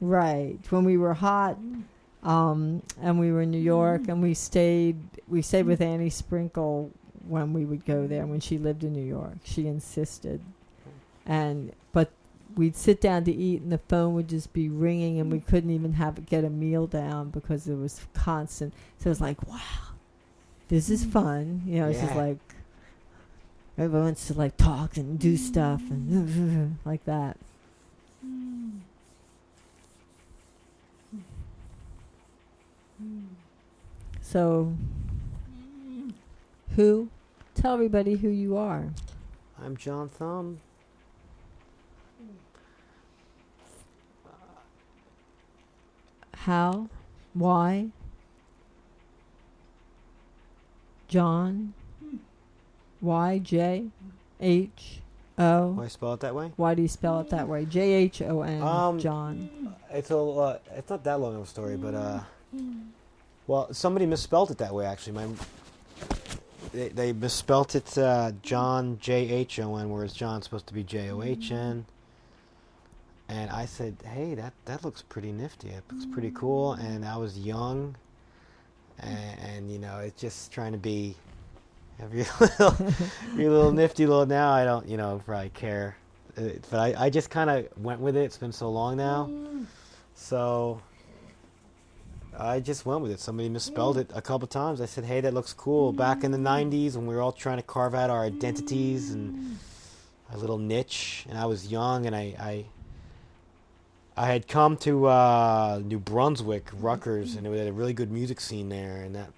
[0.00, 0.58] Right.
[0.70, 1.58] When we were hot,
[2.22, 4.96] um, and we were in New York, and we stayed.
[5.28, 6.90] We stayed with Annie Sprinkle
[7.28, 8.26] when we would go there.
[8.26, 10.40] When she lived in New York, she insisted,
[11.26, 12.10] and but
[12.56, 15.70] we'd sit down to eat, and the phone would just be ringing, and we couldn't
[15.70, 18.72] even have get a meal down because it was constant.
[18.98, 19.60] So it was like, wow,
[20.68, 21.62] this is fun.
[21.66, 22.38] You know, it's just like
[23.82, 27.36] everyone wants to like talk and do stuff and like that.
[34.20, 34.72] So,
[36.76, 37.08] who?
[37.54, 38.84] Tell everybody who you are.
[39.62, 40.60] I'm John Thumb.
[46.34, 46.88] How?
[47.34, 47.88] Why?
[51.08, 51.74] John?
[53.02, 53.86] Y J
[54.40, 55.00] H
[55.38, 55.72] O.
[55.72, 56.52] Why spell it that way?
[56.56, 57.64] Why do you spell it that way?
[57.64, 58.62] J H O N.
[58.62, 59.74] Um, John.
[59.90, 62.20] It's a uh, it's not that long of a story, but uh,
[63.46, 64.86] well, somebody misspelled it that way.
[64.86, 65.26] Actually, my
[66.72, 70.82] they, they misspelt it uh, John J H O N, whereas John's supposed to be
[70.82, 71.84] J O H N.
[73.28, 75.68] And I said, "Hey, that that looks pretty nifty.
[75.68, 77.96] It looks pretty cool." And I was young,
[78.98, 81.16] and, and you know, it's just trying to be
[82.02, 82.74] every little,
[83.32, 84.26] every little nifty little.
[84.26, 85.96] Now I don't, you know, probably care,
[86.36, 88.24] Uh, but I, I just kind of went with it.
[88.24, 89.30] It's been so long now.
[90.14, 90.80] So
[92.38, 93.20] I just went with it.
[93.20, 94.80] Somebody misspelled it a couple times.
[94.80, 97.58] I said, "Hey, that looks cool." Back in the '90s, when we were all trying
[97.58, 99.58] to carve out our identities and
[100.32, 102.64] a little niche, and I was young, and I I,
[104.16, 108.40] I had come to uh, New Brunswick, Rutgers, and it had a really good music
[108.40, 109.30] scene there, and that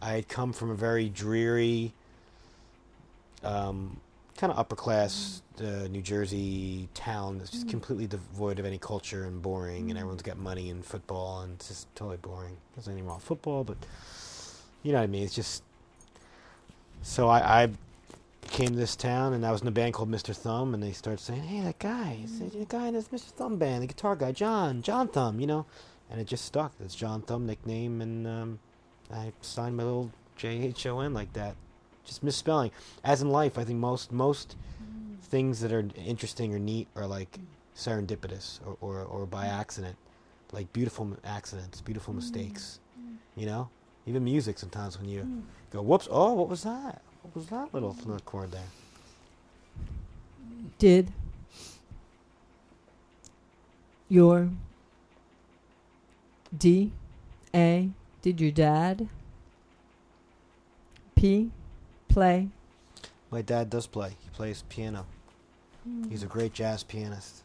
[0.00, 1.92] I had come from a very dreary,
[3.44, 4.00] um,
[4.36, 9.24] kind of upper class uh, New Jersey town that's just completely devoid of any culture
[9.24, 12.56] and boring, and everyone's got money and football, and it's just totally boring.
[12.74, 13.76] There's nothing wrong with football, but
[14.82, 15.24] you know what I mean.
[15.24, 15.62] It's just
[17.02, 17.68] so I, I
[18.48, 20.34] came to this town, and I was in a band called Mr.
[20.34, 23.30] Thumb, and they started saying, "Hey, that guy, he's the guy in this Mr.
[23.32, 25.66] Thumb band, the guitar guy, John, John Thumb," you know,
[26.10, 26.72] and it just stuck.
[26.82, 28.58] It's John Thumb nickname, and um,
[29.12, 31.54] I signed my little J H O N like that.
[32.04, 32.70] Just misspelling.
[33.04, 34.56] As in life, I think most most
[35.22, 37.38] things that are interesting or neat are like
[37.76, 39.60] serendipitous or, or, or by mm-hmm.
[39.60, 39.96] accident,
[40.52, 42.18] like beautiful accidents, beautiful mm-hmm.
[42.18, 42.80] mistakes.
[42.98, 43.40] Mm-hmm.
[43.40, 43.68] You know,
[44.06, 45.42] even music sometimes when you mm.
[45.70, 46.08] go, "Whoops!
[46.10, 47.02] Oh, what was that?
[47.22, 48.62] What was that little little chord there?"
[50.78, 51.12] Did
[54.08, 54.50] your
[56.56, 56.90] D
[57.54, 57.90] A
[58.22, 59.08] did your dad
[61.14, 61.50] P
[62.08, 62.48] play
[63.30, 64.10] My dad does play.
[64.22, 65.06] He plays piano.
[66.08, 67.42] He's a great jazz pianist.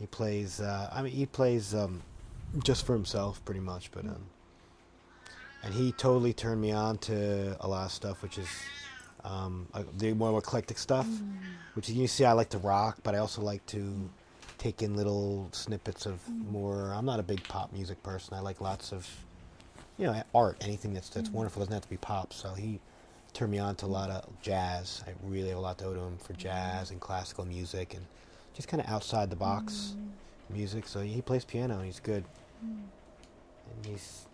[0.00, 0.60] He plays.
[0.60, 2.02] Uh, I mean, he plays um,
[2.64, 3.90] just for himself, pretty much.
[3.90, 4.24] But um,
[5.62, 8.48] and he totally turned me on to a lot of stuff, which is
[9.24, 11.06] um, uh, the more eclectic stuff.
[11.74, 14.10] Which you see, I like to rock, but I also like to
[14.56, 16.92] take in little snippets of more.
[16.92, 18.34] I'm not a big pop music person.
[18.34, 19.08] I like lots of,
[19.98, 20.56] you know, art.
[20.60, 21.36] Anything that's that's mm-hmm.
[21.36, 22.32] wonderful doesn't have to be pop.
[22.32, 22.80] So he
[23.34, 25.02] turned me on to a lot of jazz.
[25.06, 26.42] I really have a lot to owe to him for mm-hmm.
[26.42, 28.04] jazz and classical music and
[28.54, 30.56] just kind of outside the box mm-hmm.
[30.56, 30.86] music.
[30.86, 32.24] So he plays piano and he's good.
[32.64, 32.78] Mm.
[33.74, 34.26] And he's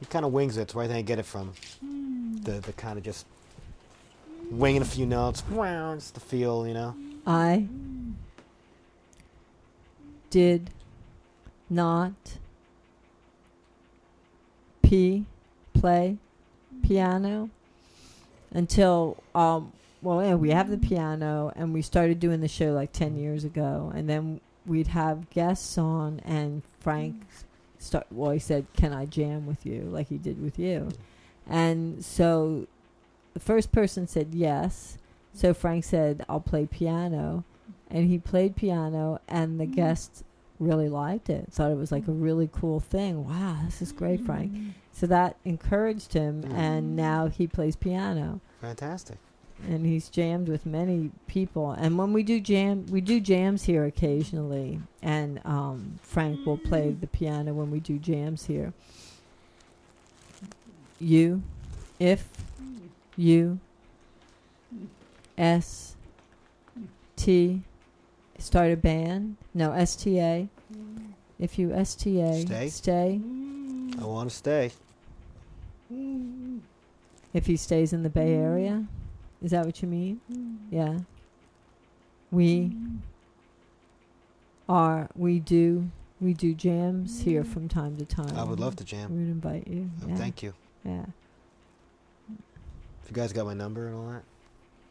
[0.00, 0.62] he kind of wings it.
[0.62, 1.52] It's where I think I get it from.
[1.84, 2.44] Mm.
[2.44, 3.26] The the kind of just
[4.50, 5.42] winging a few notes.
[5.50, 6.94] Wow, just the feel, you know.
[6.98, 7.18] Mm.
[7.26, 7.66] I
[10.30, 10.70] did
[11.70, 12.12] not
[14.84, 15.24] P
[15.72, 16.18] play
[16.82, 17.50] piano
[18.52, 19.72] until um,
[20.04, 23.42] well, yeah, we have the piano, and we started doing the show like ten years
[23.42, 27.24] ago, and then we'd have guests on, and Frank
[27.78, 28.06] start.
[28.10, 30.90] Well, he said, "Can I jam with you?" Like he did with you,
[31.48, 32.66] and so
[33.32, 34.98] the first person said yes.
[35.32, 37.44] So Frank said, "I'll play piano,"
[37.90, 40.22] and he played piano, and the guests
[40.60, 41.46] really liked it.
[41.52, 43.26] Thought it was like a really cool thing.
[43.28, 44.52] Wow, this is great, Frank.
[44.92, 46.52] So that encouraged him, Mm.
[46.54, 49.18] and now he plays piano, Fantastic.
[49.68, 51.72] and he's jammed with many people.
[51.72, 56.92] And when we do jam, we do jams here occasionally, and um, Frank will play
[56.92, 58.72] the piano when we do jams here.
[61.00, 61.42] U,
[61.98, 62.28] if,
[63.16, 63.58] U,
[65.36, 65.96] S,
[67.16, 67.62] T,
[68.44, 69.36] start a band.
[69.54, 70.48] No, S T A.
[71.38, 72.68] If you S T A, Stay.
[72.68, 73.20] stay.
[74.00, 74.70] I want to stay.
[77.32, 78.84] If he stays in the Bay Area,
[79.42, 80.20] is that what you mean?
[80.70, 80.98] Yeah.
[82.30, 82.72] We
[84.68, 85.08] are.
[85.16, 85.90] We do.
[86.20, 88.36] We do jams here from time to time.
[88.36, 89.10] I would love to jam.
[89.16, 89.90] We'd invite you.
[90.02, 90.16] Oh, Yeah.
[90.16, 90.54] Thank you.
[90.84, 91.04] Yeah.
[93.02, 94.22] If you guys got my number and all that.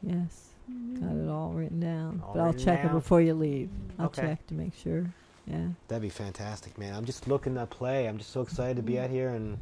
[0.03, 0.49] Yes.
[0.67, 2.21] Got it all written down.
[2.25, 3.69] All but I'll check it before you leave.
[3.99, 4.21] I'll Okay.
[4.21, 5.05] check to make sure.
[5.45, 5.67] Yeah.
[5.87, 6.93] That'd be fantastic, man.
[6.95, 8.07] I'm just looking to play.
[8.07, 9.57] I'm just so excited to be out here, and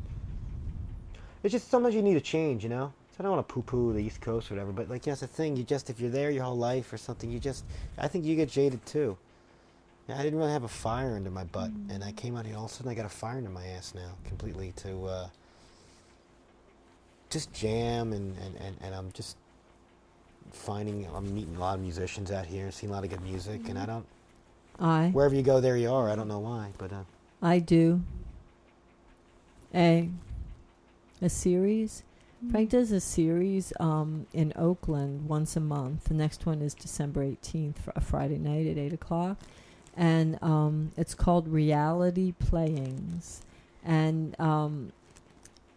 [1.43, 2.93] it's just sometimes you need a change, you know.
[3.11, 5.27] So I don't want to poo-poo the East Coast or whatever, but like, that's the
[5.27, 5.57] thing.
[5.57, 7.65] You just if you're there your whole life or something, you just
[7.97, 9.17] I think you get jaded too.
[10.07, 12.57] Yeah, I didn't really have a fire under my butt, and I came out here
[12.57, 15.27] all of a sudden I got a fire under my ass now, completely to uh,
[17.29, 19.37] just jam and, and, and, and I'm just
[20.51, 23.21] finding I'm meeting a lot of musicians out here and seeing a lot of good
[23.21, 24.05] music, and I don't
[24.79, 25.09] I.
[25.09, 26.09] wherever you go, there you are.
[26.09, 27.03] I don't know why, but uh,
[27.41, 28.01] I do.
[29.73, 30.09] A.
[31.21, 32.03] A series.
[32.49, 36.05] Frank does a series um, in Oakland once a month.
[36.05, 39.37] The next one is December 18th, fr- a Friday night at 8 o'clock.
[39.95, 43.43] And um, it's called Reality Playings.
[43.83, 44.91] And um,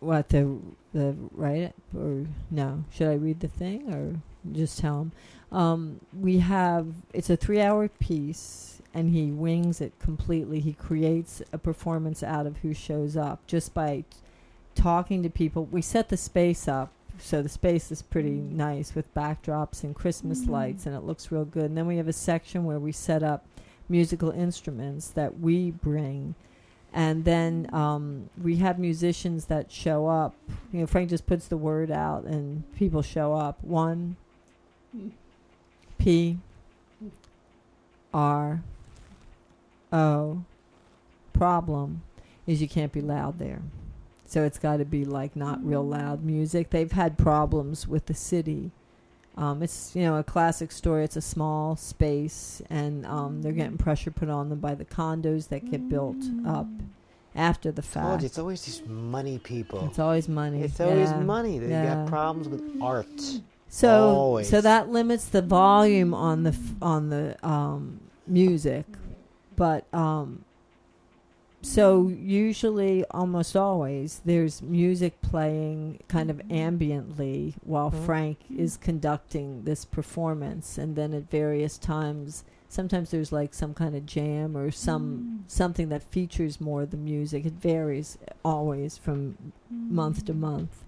[0.01, 0.59] what, the,
[0.95, 1.75] the, right?
[1.95, 2.85] Or no?
[2.91, 4.21] Should I read the thing or
[4.53, 5.13] just tell him?
[5.53, 10.61] Um, we have, it's a three hour piece and he wings it completely.
[10.61, 14.17] He creates a performance out of who shows up just by t-
[14.75, 15.67] talking to people.
[15.67, 20.47] We set the space up, so the space is pretty nice with backdrops and Christmas
[20.47, 21.67] lights, and it looks real good.
[21.67, 23.45] And then we have a section where we set up
[23.89, 26.35] musical instruments that we bring.
[26.93, 30.35] And then um, we have musicians that show up.
[30.73, 33.63] You know, Frank just puts the word out, and people show up.
[33.65, 34.17] One,
[35.99, 36.39] P,
[38.13, 38.63] R,
[39.93, 40.45] O,
[41.33, 42.03] problem
[42.47, 43.63] is you can't be loud there.
[44.27, 46.71] So it's got to be like not real loud music.
[46.71, 48.71] They've had problems with the city.
[49.37, 51.05] Um, it's you know a classic story.
[51.05, 55.49] It's a small space, and um, they're getting pressure put on them by the condos
[55.49, 56.17] that get built
[56.47, 56.67] up
[57.35, 58.23] after the fact.
[58.23, 59.87] you, it's always these money people.
[59.87, 60.63] It's always money.
[60.63, 61.21] It's always Yeah.
[61.21, 61.59] money.
[61.59, 61.97] They Yeah.
[61.97, 63.41] got problems with art.
[63.75, 64.49] So Always.
[64.49, 68.85] so that limits the volume on the f- on the um, music,
[69.57, 70.45] but um,
[71.61, 78.05] so usually almost always there's music playing kind of ambiently while Mhm.
[78.07, 82.45] Frank is conducting this performance, and then at various times.
[82.69, 86.97] Sometimes there's like some kind of jam or some something that features more of the
[86.97, 87.45] music.
[87.45, 89.37] It varies always from
[89.69, 90.84] month to month.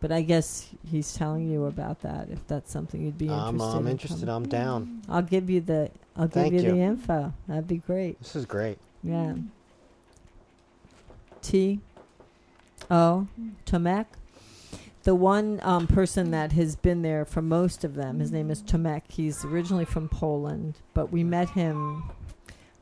[0.00, 2.28] But I guess he's telling you about that.
[2.30, 3.76] If that's something you'd be I'm, interested.
[3.76, 4.26] I'm in interested.
[4.26, 4.34] coming.
[4.34, 5.02] I'm down.
[5.08, 5.90] I'll give you the.
[6.16, 6.72] I'll give Thank you, you.
[6.72, 7.32] the info.
[7.46, 8.18] That'd be great.
[8.18, 8.78] This is great.
[9.02, 9.34] Yeah.
[11.42, 11.80] T.
[12.90, 13.26] O.
[13.66, 14.06] Tomek.
[15.02, 18.62] The one um, person that has been there for most of them, his name is
[18.62, 19.02] Tomek.
[19.08, 22.04] He's originally from Poland, but we met him.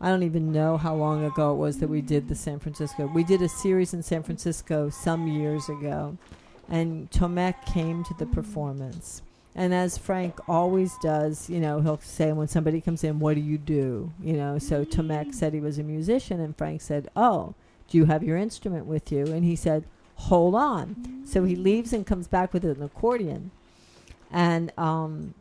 [0.00, 3.06] I don't even know how long ago it was that we did the San Francisco.
[3.06, 6.16] We did a series in San Francisco some years ago,
[6.68, 9.22] and Tomek came to the performance.
[9.54, 13.40] And as Frank always does, you know, he'll say when somebody comes in, "What do
[13.40, 14.58] you do?" You know.
[14.58, 17.54] So Tomek said he was a musician, and Frank said, "Oh,
[17.88, 19.84] do you have your instrument with you?" And he said,
[20.14, 23.50] "Hold on." So he leaves and comes back with an accordion,
[24.30, 25.34] and um,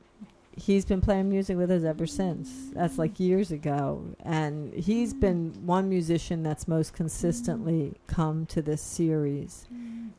[0.55, 2.71] he's been playing music with us ever since.
[2.73, 8.81] That's like years ago, and he's been one musician that's most consistently come to this
[8.81, 9.67] series,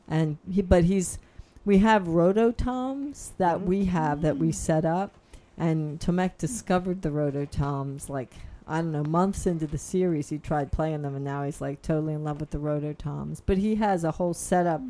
[0.09, 1.17] and he, but he's
[1.65, 3.65] we have rototoms that Mhm.
[3.65, 5.11] we have that we set up,
[5.57, 8.33] and Tomek discovered the rototoms like
[8.67, 10.29] I don't know months into the series.
[10.29, 13.41] He tried playing them, and now he's like totally in love with the rototoms.
[13.45, 14.81] But he has a whole setup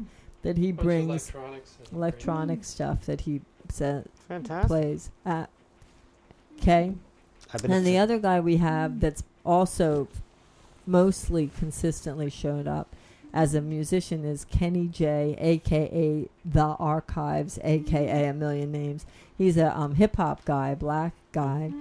[0.41, 1.77] that he Bunch brings electronics.
[1.85, 3.41] and- electronic stuff that he
[3.71, 4.67] Archives Fantastic.
[4.67, 5.49] plays at.
[6.57, 6.93] Okay.
[7.63, 10.07] And the other guy we have that's also
[10.85, 12.95] mostly consistently showed up
[13.33, 19.05] as a musician is Kenny J, aka The Archives, aka a million names.
[19.37, 21.71] He's a um, hip hop guy, black guy,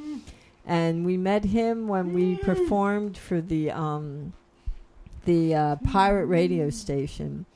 [0.67, 4.33] and we met him when we performed for the um,
[5.25, 7.47] the uh, pirate radio station.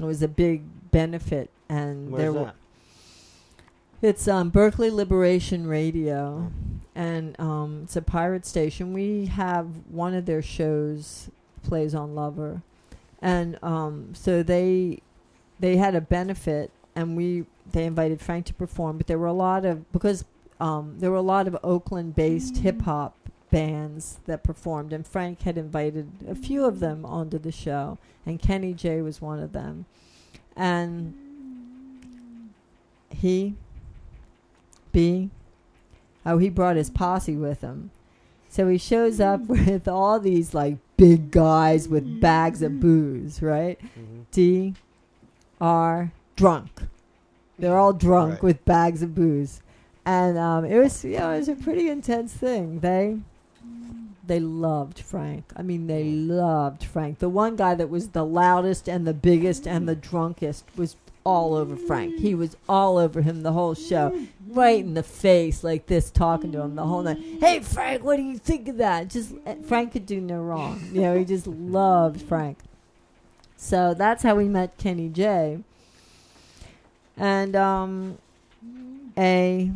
[0.00, 2.54] It was a big benefit, and there Where's were that?
[4.02, 6.50] it's um, Berkeley Liberation Radio,
[6.94, 8.92] and um, it's a pirate station.
[8.92, 11.30] We have one of their shows
[11.62, 12.62] plays on LUVeR,
[13.20, 15.00] and um, so they
[15.58, 18.98] they had a benefit, and we they invited Frank to perform.
[18.98, 20.24] But there were a lot of because
[20.60, 23.14] um, there were a lot of Oakland-based hip hop
[23.50, 28.40] bands that performed, and Frank had invited a few of them onto the show, and
[28.40, 29.86] Kenny J was one of them,
[30.56, 31.14] and
[33.10, 33.54] he
[34.92, 35.30] B.
[36.24, 37.90] Oh, he brought his posse with him.
[38.48, 43.78] So he shows up with all these like big guys with bags of booze, right?
[43.80, 44.24] Mhm.
[44.30, 44.74] D
[45.60, 46.82] are drunk.
[47.58, 48.42] They're all drunk Right.
[48.42, 49.62] with bags of booze.
[50.04, 52.80] And um, it was you know, it was a pretty intense thing.
[52.80, 53.18] They
[54.26, 55.44] they loved Frank.
[55.56, 57.18] I mean they loved Frank.
[57.20, 60.96] The one guy that was the loudest and the biggest and the drunkest was
[61.26, 62.20] all over Frank.
[62.20, 64.16] He was all over him the whole show.
[64.48, 67.18] Right in the face like this talking to him the whole night.
[67.40, 69.08] Hey Frank, what do you think of that?
[69.10, 70.80] Just eh, Frank could do no wrong.
[70.92, 72.58] You know, he just loved Frank.
[73.56, 75.58] So that's how we met Kenny J.
[77.16, 78.18] And um
[79.18, 79.72] a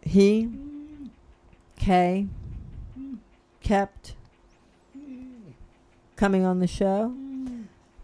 [0.00, 0.48] he
[1.76, 2.28] K
[3.60, 4.14] kept
[6.16, 7.14] coming on the show.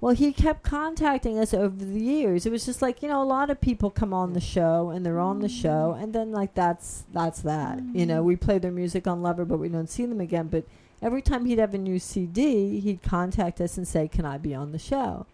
[0.01, 2.47] Well, he kept contacting us over the years.
[2.47, 5.05] It was just like, you know, a lot of people come on the show and
[5.05, 5.61] they're on the mm-hmm.
[5.61, 7.79] show and then like that's that's that.
[7.79, 8.09] You mm-hmm.
[8.09, 10.65] know, we play their music on LUVeR but we don't see them again, but
[11.03, 14.55] every time he'd have a new CD, he'd contact us and say, "Can I be
[14.55, 15.27] on the show?"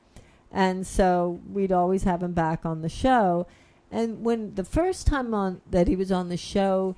[0.52, 3.46] And so we'd always have him back on the show.
[3.90, 6.96] And when the first time on that he was on the show,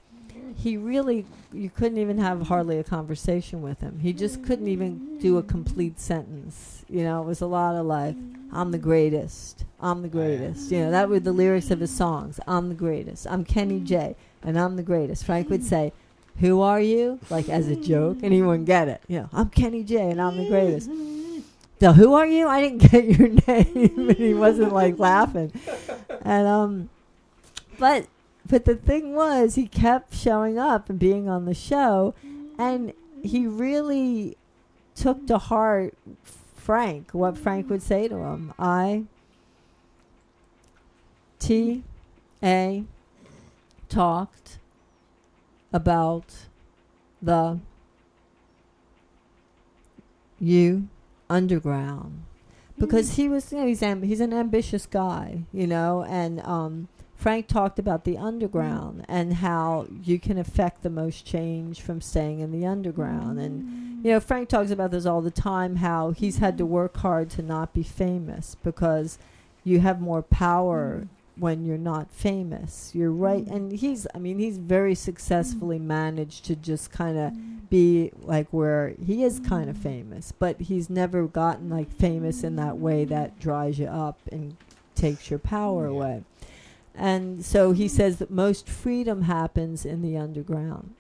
[0.57, 4.01] he really you couldn't even have hardly a conversation with him.
[4.01, 5.51] He just couldn't even do a mm-hmm.
[5.51, 6.78] complete sentence.
[6.89, 8.17] You know, it was a lot of like,
[8.53, 9.65] "I'm the greatest.
[9.81, 12.41] I'm the greatest." You know, that were the lyrics of his songs.
[12.47, 13.27] "I'm the greatest.
[13.29, 15.93] I'm Kenny J, and I'm the greatest." Frank would say,
[16.39, 19.03] "Who are you?" like as a joke, and he wouldn't get it.
[19.07, 20.91] You know, "I'm Kenny J, and I'm the greatest."
[21.81, 22.49] So who are you?
[22.49, 25.53] I didn't get your name, and he wasn't like laughing.
[26.23, 26.91] And um,
[27.79, 28.07] but
[28.49, 32.15] but the thing was, he kept showing up and being on the show,
[32.59, 32.93] and
[33.23, 34.37] he really
[34.95, 35.95] took to heart
[36.69, 38.53] Frank what Frank would say to him.
[38.59, 39.05] I
[41.39, 41.83] T
[42.43, 42.85] A
[43.89, 44.59] talked
[45.73, 46.27] about
[47.23, 47.59] the
[50.39, 50.89] you
[51.31, 52.25] underground
[52.79, 56.89] because he was you know he's am- he's an ambitious guy you know and um
[57.17, 62.41] Frank talked about the underground and how you can affect the most change from staying
[62.41, 66.39] in the underground and you know Frank talks about this all the time how he's
[66.39, 69.19] had to work hard to not be famous because
[69.65, 71.09] you have more power mm.
[71.37, 72.93] when you're not famous.
[72.95, 73.45] You're right.
[73.45, 73.55] Mm.
[73.55, 75.85] And he's I mean he's very successfully mm.
[75.85, 77.33] managed to just kind of
[77.71, 82.57] be like where he is kind of famous, but he's never gotten like famous in
[82.57, 84.57] that way that dries you up and
[84.95, 85.91] takes your power Yeah.
[85.91, 86.23] away.
[86.95, 90.95] And so he says that most freedom happens in the underground.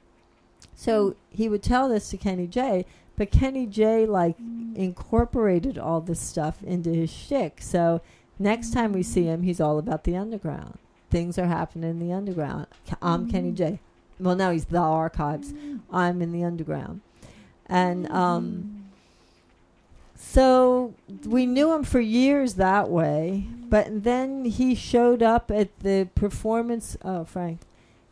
[0.78, 2.86] So he would tell this to Kenny J,
[3.16, 4.76] but Kenny J like mm.
[4.76, 7.60] incorporated all this stuff into his shtick.
[7.60, 8.00] So
[8.38, 9.34] next time we see mm.
[9.34, 10.78] him, he's all about the underground.
[11.10, 12.68] Things are happening in the underground.
[13.02, 13.56] I'm Kenny mm.
[13.56, 13.80] J.
[14.20, 15.52] Well, now he's the archives.
[15.92, 17.00] I'm in the underground.
[17.66, 18.84] And um,
[20.14, 20.94] so
[21.26, 23.48] we knew him for years that way.
[23.68, 26.96] But then he showed up at the performance.
[27.04, 27.58] Oh, Frank.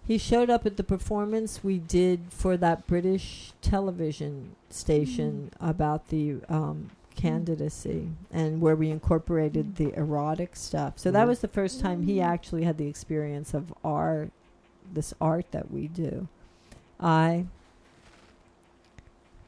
[0.07, 5.69] He showed up at the performance we did for that British television station mm-hmm.
[5.69, 8.37] about the um, candidacy mm-hmm.
[8.39, 10.99] and where we incorporated the erotic stuff.
[10.99, 11.28] So that Mhm.
[11.28, 12.31] was the first time he mm-hmm.
[12.31, 14.31] actually had the experience of our
[14.95, 16.28] this art that we do.
[17.01, 17.47] I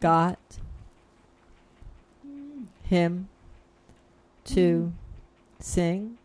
[0.01, 0.39] got
[2.27, 2.67] mm.
[2.83, 3.29] him
[4.47, 4.93] to
[5.61, 6.18] sing.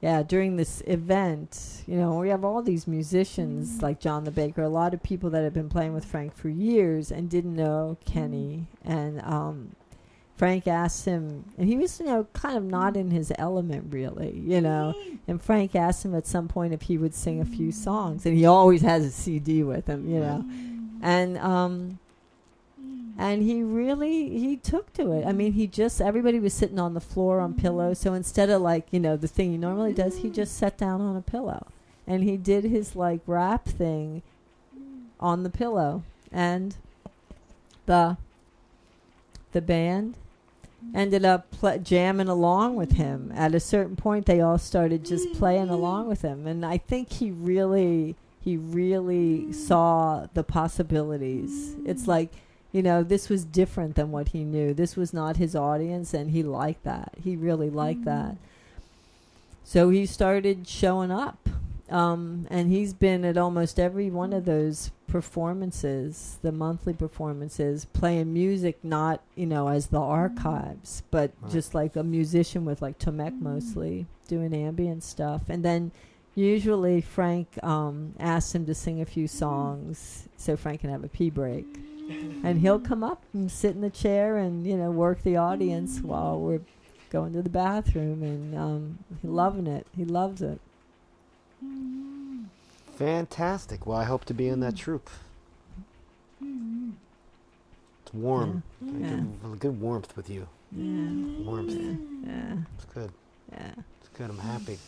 [0.00, 3.82] Yeah, during this event, you know, we have all these musicians mm.
[3.82, 6.48] like John the Baker, a lot of people that have been playing with Frank for
[6.48, 8.12] years and didn't know mm.
[8.12, 8.66] Kenny.
[8.84, 9.76] And um,
[10.36, 12.96] Frank asked him, and he was, you know, kind of not mm.
[12.96, 14.92] in his element, really, you know.
[15.28, 18.36] And Frank asked him at some point if he would sing a few songs, and
[18.36, 20.44] he always has a CD with him, you know.
[21.00, 22.00] And um,
[23.18, 25.26] and he really he took to it.
[25.26, 27.60] I mean, he just everybody was sitting on the floor on mm-hmm.
[27.60, 30.78] pillows, so instead of like you know the thing he normally does, he just sat
[30.78, 31.66] down on a pillow,
[32.06, 34.22] and he did his like rap thing
[35.20, 36.76] on the pillow, and
[37.86, 38.16] the
[39.52, 40.16] the band
[40.94, 43.32] ended up pl- jamming along with him.
[43.34, 47.12] At a certain point, they all started just playing along with him, and I think
[47.12, 51.76] he really he really saw the possibilities.
[51.84, 52.30] It's like
[52.72, 54.74] you know this was different than what he knew.
[54.74, 57.12] This was not his audience, and he liked that.
[57.22, 58.06] He really liked mm.
[58.06, 58.36] that.
[59.64, 61.48] So he started showing up.
[61.90, 64.46] Um, and he's been at almost every one of mm.
[64.46, 70.08] those performances, the monthly performances, playing music not, you know, as the mm.
[70.08, 71.52] archives, but Right.
[71.52, 75.42] just like a musician with like Tomek mostly doing ambient stuff.
[75.50, 75.90] And then
[76.34, 81.08] usually Frank um, asks him to sing a few songs so Frank can have a
[81.08, 81.66] pee break.
[82.44, 86.00] And he'll come up and sit in the chair and, you know, work the audience
[86.00, 86.60] while we're
[87.10, 89.86] going to the bathroom and um, he loving it.
[89.96, 90.60] He loves it.
[92.96, 93.86] Fantastic.
[93.86, 95.10] Well, I hope to be in that troupe.
[96.40, 98.62] It's warm.
[98.80, 99.08] Yeah.
[99.08, 100.48] get a good warmth with you.
[100.72, 101.44] Yeah.
[101.44, 101.74] Warmth.
[101.74, 102.56] Yeah.
[102.76, 103.10] It's good.
[103.52, 103.72] Yeah.
[104.00, 104.30] It's good.
[104.30, 104.78] I'm happy.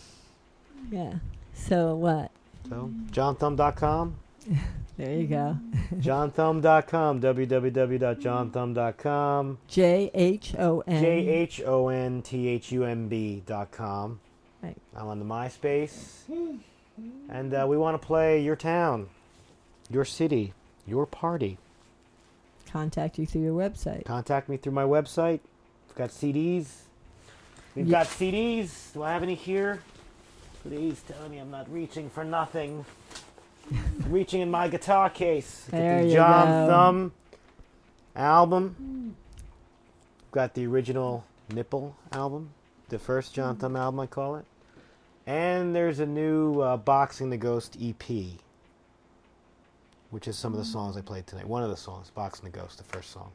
[0.90, 1.14] Yeah.
[1.54, 2.30] So what?
[2.68, 4.16] So, jhonthumb.com.
[4.96, 5.58] There you go.
[5.96, 7.20] jhonthumb.com.
[7.20, 9.58] www.jhonthumb.com.
[9.66, 11.02] J H O N.
[11.02, 14.20] J H O N T H U M B.com.
[14.62, 14.76] Right.
[14.96, 16.18] I'm on the MySpace.
[17.28, 19.08] And uh, we want to play your town,
[19.90, 20.52] your city,
[20.86, 21.58] your party.
[22.70, 24.04] Contact you through your website.
[24.04, 25.40] Contact me through my website.
[25.88, 26.66] We've got CDs.
[27.74, 28.92] We've got CDs.
[28.92, 29.82] Do I have any here?
[30.62, 32.84] Please tell me I'm not reaching for nothing.
[34.08, 35.66] Reaching in my guitar case.
[35.70, 36.72] There the you John go.
[36.72, 37.12] Thumb
[38.14, 39.16] album.
[40.32, 42.50] Got the original Nipple album,
[42.88, 44.44] the first John Thumb album, I call it.
[45.26, 48.02] And there's a new uh, Boxing the Ghost EP,
[50.10, 51.46] which is some of the songs I played tonight.
[51.46, 53.30] One of the songs, Boxing the Ghost, the first song.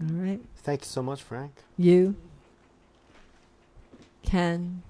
[0.00, 0.40] All right.
[0.58, 1.52] Thank you so much, Frank.
[1.76, 2.14] You
[4.22, 4.82] can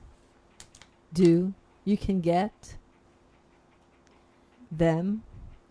[1.12, 1.52] do,
[1.84, 2.76] you can get
[4.70, 5.22] them,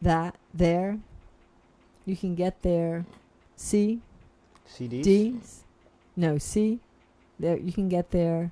[0.01, 0.99] that, there.
[2.05, 3.05] You can get their
[3.55, 4.01] C,
[4.67, 5.03] CDs?
[5.03, 5.63] D's.
[6.15, 6.79] No, C.
[7.39, 8.51] There, you can get their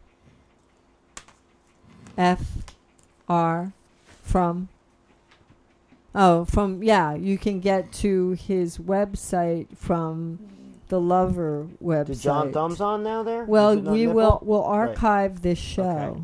[2.18, 2.42] F,
[3.28, 3.74] R,
[4.24, 4.70] from.
[6.16, 10.40] Oh, from yeah, you can get to his website from
[10.88, 12.06] the LUVeR website.
[12.08, 13.44] Did John Thumbs on now there?
[13.46, 14.90] Well, Is it on we will we'll Right.
[14.90, 15.84] archive this show.
[15.84, 16.22] Okay.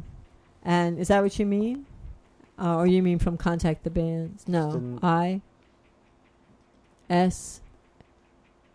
[0.65, 1.85] And is that what you mean?
[2.59, 4.47] Uh, or you mean from contact the bands?
[4.47, 5.41] No, I
[7.09, 7.61] S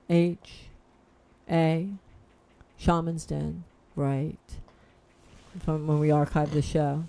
[0.08, 0.66] H
[1.50, 1.88] A
[2.78, 3.64] Shaman's Den,
[3.96, 4.38] right?
[5.64, 7.04] From when we archive the show.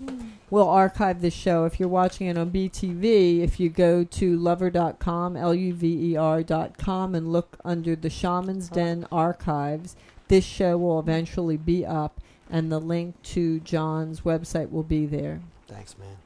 [0.50, 1.64] We'll archive the show.
[1.64, 6.16] If you're watching it on BTV, if you go to luver.com, L U V E
[6.16, 9.94] R.com, and look under the Shaman's Den archives,
[10.28, 12.20] this show will eventually be up,
[12.52, 15.40] and the link to John's website will be there.
[15.66, 16.16] Thanks, man.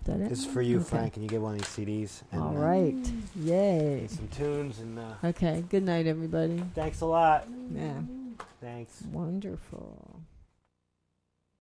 [0.00, 0.28] Is that it?
[0.30, 0.84] This is for you, Okay.
[0.88, 2.22] Frank, and you get one of these CDs.
[2.32, 3.12] And, All uh.
[3.36, 4.00] Yay.
[4.00, 5.62] and some tunes, and uh, Okay.
[5.68, 6.60] Good night, everybody.
[6.74, 7.46] thanks a lot.
[7.72, 8.00] Yeah.
[8.60, 9.02] Thanks.
[9.12, 10.11] Wonderful.